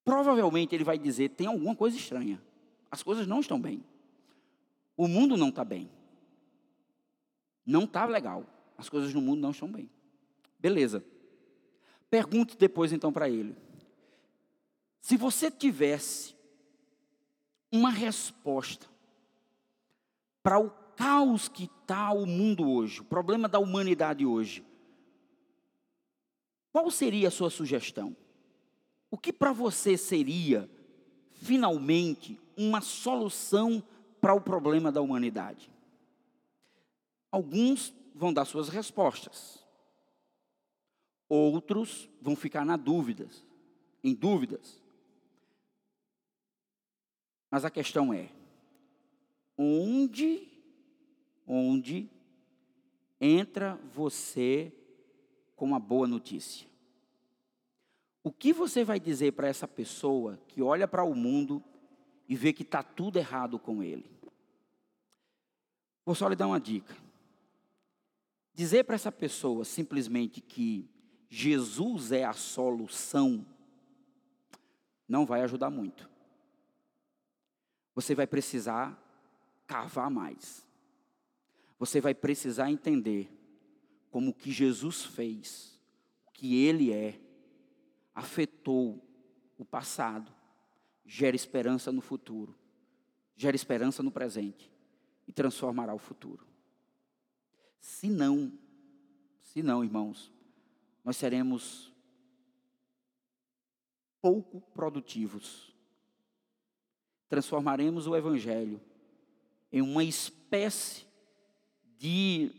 [0.05, 2.41] Provavelmente ele vai dizer: tem alguma coisa estranha.
[2.89, 3.83] As coisas não estão bem.
[4.95, 5.91] O mundo não está bem.
[7.65, 8.45] Não está legal.
[8.77, 9.89] As coisas no mundo não estão bem.
[10.57, 11.03] Beleza.
[12.09, 13.57] Pergunte depois então para ele.
[15.01, 16.33] Se você tivesse
[17.69, 18.90] uma resposta
[20.43, 24.65] para o caos que está o mundo hoje, o problema da humanidade hoje,
[26.71, 28.15] qual seria a sua sugestão?
[29.09, 30.69] O que para você seria,
[31.33, 33.83] finalmente, uma solução
[34.21, 35.69] para o problema da humanidade?
[37.29, 39.65] Alguns vão dar suas respostas.
[41.27, 43.45] Outros vão ficar na dúvidas,
[44.03, 44.81] em dúvidas.
[47.49, 48.29] Mas a questão é:
[49.61, 50.47] onde,
[51.45, 52.09] onde
[53.19, 54.73] entra você
[55.55, 56.67] com uma boa notícia?
[58.23, 61.63] O que você vai dizer para essa pessoa que olha para o mundo
[62.27, 64.09] e vê que está tudo errado com ele?
[66.03, 66.95] Vou só lhe dar uma dica.
[68.53, 70.89] Dizer para essa pessoa simplesmente que
[71.29, 73.45] Jesus é a solução
[75.07, 76.09] não vai ajudar muito.
[77.93, 79.10] Você vai precisar
[79.71, 80.67] cavar mais.
[81.79, 83.31] Você vai precisar entender
[84.11, 85.79] como o que Jesus fez,
[86.27, 87.17] o que ele é,
[88.13, 89.01] afetou
[89.57, 90.29] o passado,
[91.05, 92.53] gera esperança no futuro,
[93.33, 94.69] gera esperança no presente
[95.25, 96.45] e transformará o futuro.
[97.79, 98.51] Se não,
[99.39, 100.33] se não, irmãos,
[101.01, 101.93] nós seremos
[104.21, 105.73] pouco produtivos.
[107.29, 108.90] Transformaremos o Evangelho
[109.71, 111.05] em uma espécie
[111.97, 112.51] de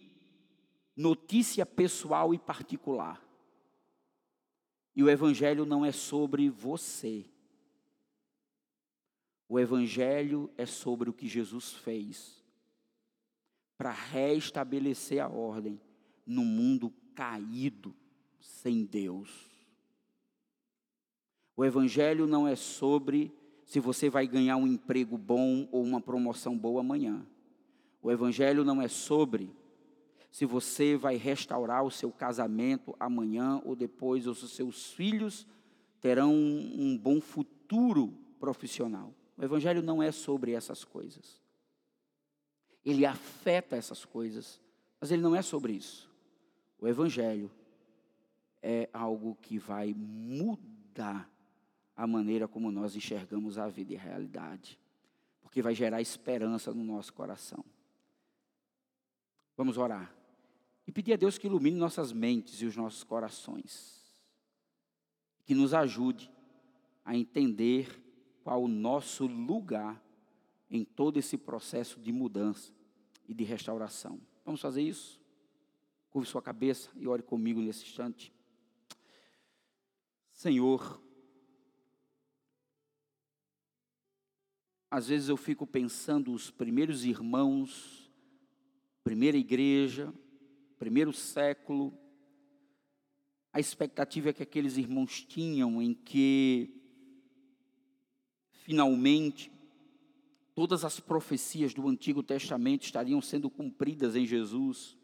[0.97, 3.23] notícia pessoal e particular.
[4.95, 7.25] E o Evangelho não é sobre você.
[9.49, 12.43] O Evangelho é sobre o que Jesus fez
[13.77, 15.81] para restabelecer a ordem
[16.25, 17.95] no mundo caído
[18.39, 19.51] sem Deus.
[21.57, 23.35] O Evangelho não é sobre
[23.73, 27.27] se você vai ganhar um emprego bom ou uma promoção boa amanhã.
[28.03, 29.51] O Evangelho não é sobre
[30.31, 35.47] se você vai restaurar o seu casamento amanhã ou depois, ou se os seus filhos
[36.03, 39.15] terão um, bom futuro profissional.
[39.39, 41.41] O Evangelho não é sobre essas coisas.
[42.85, 44.61] Ele afeta essas coisas,
[45.01, 46.11] mas ele não é sobre isso.
[46.79, 47.51] O Evangelho
[48.61, 51.33] é algo que vai mudar
[51.97, 54.79] a maneira como nós enxergamos a vida e a realidade,
[55.41, 57.65] porque vai gerar esperança no nosso coração.
[59.57, 60.15] Vamos orar
[60.87, 64.03] e pedir a Deus que ilumine nossas mentes e os nossos corações,
[65.45, 66.31] que nos ajude
[67.05, 68.01] a entender
[68.43, 70.03] qual o nosso lugar
[70.71, 72.73] em todo esse processo de mudança
[73.29, 74.21] e de restauração.
[74.45, 75.21] Vamos fazer isso?
[76.11, 78.33] Curve sua cabeça e ore comigo nesse instante.
[80.33, 81.02] Senhor,
[84.93, 88.13] às vezes eu fico pensando os primeiros irmãos,
[89.03, 90.13] primeira igreja,
[90.79, 91.99] primeiro século,
[93.55, 96.79] a expectativa que aqueles irmãos tinham em que,
[98.51, 99.51] finalmente,
[100.55, 104.95] todas as profecias do Antigo Testamento estariam sendo cumpridas em Jesus,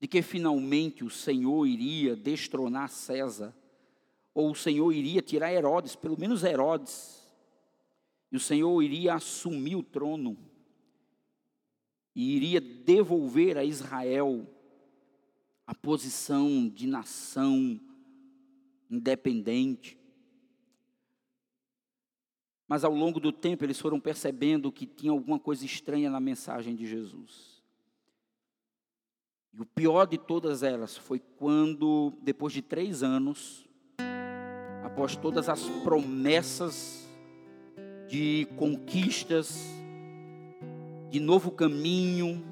[0.00, 3.54] de que finalmente o Senhor iria destronar César,
[4.32, 7.21] ou o Senhor iria tirar Herodes, pelo menos Herodes,
[8.32, 10.38] e o Senhor iria assumir o trono
[12.16, 14.48] e iria devolver a Israel
[15.66, 17.78] a posição de nação
[18.90, 19.98] independente.
[22.66, 26.74] Mas ao longo do tempo eles foram percebendo que tinha alguma coisa estranha na mensagem
[26.74, 27.62] de Jesus.
[29.52, 33.68] E o pior de todas elas foi quando, depois de três anos,
[34.82, 37.01] após todas as promessas
[38.12, 39.66] de conquistas,
[41.08, 42.44] de novo caminho,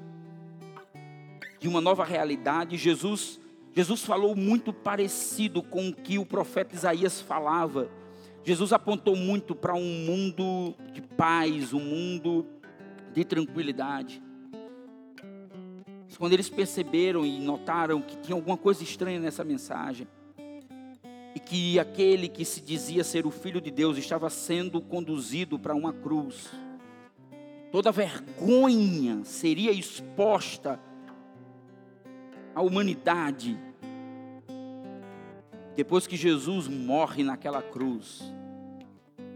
[1.59, 2.77] de uma nova realidade.
[2.77, 3.39] Jesus,
[3.71, 7.91] Jesus falou muito parecido com o que o profeta Isaías falava.
[8.43, 12.43] Jesus apontou muito para um mundo de paz, um mundo
[13.13, 14.19] de tranquilidade.
[16.17, 20.07] Quando eles perceberam e notaram que tinha alguma coisa estranha nessa mensagem,
[21.33, 25.73] e que aquele que se dizia ser o Filho de Deus estava sendo conduzido para
[25.73, 26.49] uma cruz,
[27.71, 30.79] toda vergonha seria exposta
[32.53, 33.57] à humanidade.
[35.75, 38.21] Depois que Jesus morre naquela cruz,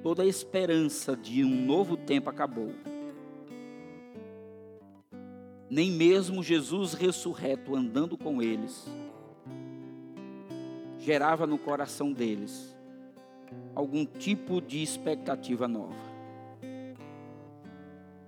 [0.03, 2.73] toda a esperança de um novo tempo acabou.
[5.69, 8.85] Nem mesmo Jesus ressurreto andando com eles
[11.05, 12.75] gerava no coração deles
[13.75, 16.15] algum tipo de expectativa nova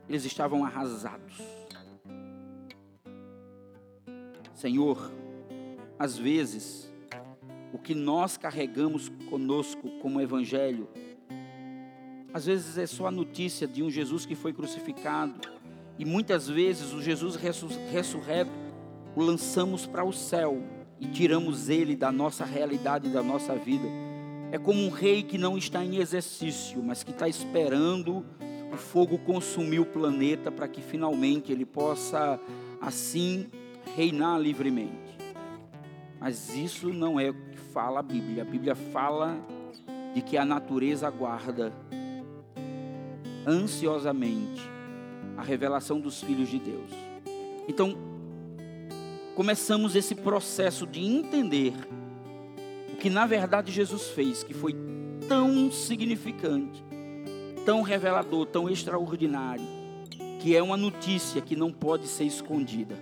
[0.08, 1.42] eles estavam arrasados.
[4.54, 5.12] Senhor,
[6.00, 6.92] às vezes,
[7.74, 10.88] o que nós carregamos conosco como evangelho,
[12.34, 15.50] às vezes é só a notícia de um Jesus que foi crucificado,
[16.00, 18.52] e muitas vezes o Jesus ressurreto
[19.16, 20.62] o lançamos para o céu,
[21.00, 23.88] e tiramos ele da nossa realidade, da nossa vida.
[24.52, 28.26] É como um rei que não está em exercício, mas que está esperando
[28.72, 32.40] o fogo consumir o planeta para que finalmente ele possa
[32.82, 33.48] assim
[33.96, 35.18] reinar livremente.
[36.20, 38.44] Mas isso não é o que fala a Bíblia.
[38.44, 39.38] A Bíblia fala
[40.14, 41.72] de que a natureza aguarda
[43.46, 44.62] ansiosamente
[45.38, 46.92] a revelação dos filhos de Deus.
[47.68, 47.98] Então,
[49.38, 51.72] começamos esse processo de entender
[52.92, 54.76] o que na verdade Jesus fez, que foi
[55.30, 56.84] tão significante,
[57.64, 59.64] tão revelador, tão extraordinário,
[60.42, 62.96] que é uma notícia que não pode ser escondida.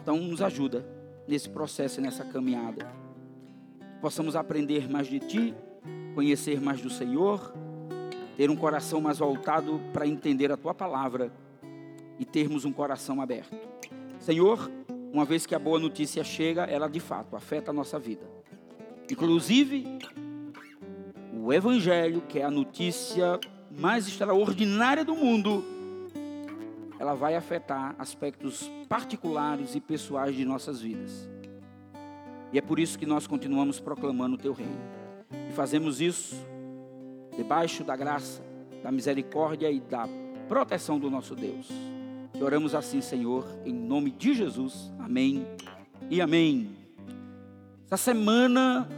[0.00, 0.88] Então, nos ajuda
[1.26, 2.86] nesse processo, nessa caminhada.
[4.00, 5.54] Possamos aprender mais de Ti,
[6.14, 7.52] conhecer mais do Senhor,
[8.36, 11.32] ter um coração mais voltado para entender a Tua palavra
[12.18, 13.56] e termos um coração aberto.
[14.20, 14.70] Senhor,
[15.12, 18.26] uma vez que a boa notícia chega, ela de fato afeta a nossa vida.
[19.10, 19.86] Inclusive,
[21.32, 23.40] o Evangelho, que é a notícia
[23.70, 25.64] mais extraordinária do mundo,
[26.98, 31.28] ela vai afetar aspectos particulares e pessoais de nossas vidas.
[32.52, 34.80] E é por isso que nós continuamos proclamando o teu reino.
[35.48, 36.36] E fazemos isso
[37.36, 38.42] debaixo da graça,
[38.82, 40.08] da misericórdia e da
[40.48, 41.68] proteção do nosso Deus.
[42.40, 44.92] Oramos assim, Senhor, em nome de Jesus.
[45.00, 45.44] Amém
[46.08, 46.70] e amém.
[47.86, 48.88] Essa semana,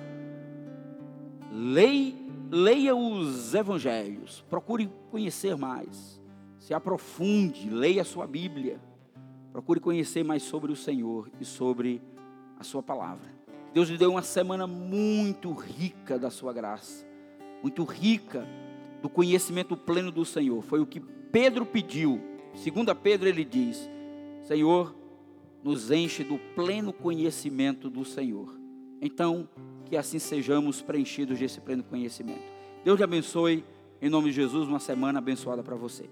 [1.51, 2.15] leia,
[2.51, 6.21] leia os evangelhos, procure conhecer mais,
[6.59, 8.79] se aprofunde, leia a sua Bíblia,
[9.53, 12.03] procure conhecer mais sobre o Senhor e sobre
[12.59, 13.31] a sua palavra.
[13.73, 17.07] Deus lhe deu uma semana muito rica da sua graça,
[17.63, 18.47] muito rica
[19.01, 20.61] do conhecimento pleno do Senhor.
[20.63, 23.89] Foi o que Pedro pediu Segunda Pedro ele diz:
[24.43, 24.95] Senhor,
[25.63, 28.59] nos enche do pleno conhecimento do Senhor.
[29.01, 29.49] Então,
[29.87, 32.43] que assim sejamos preenchidos desse pleno conhecimento.
[32.85, 33.65] Deus te abençoe,
[34.01, 36.09] em nome de Jesus, uma semana abençoada para você.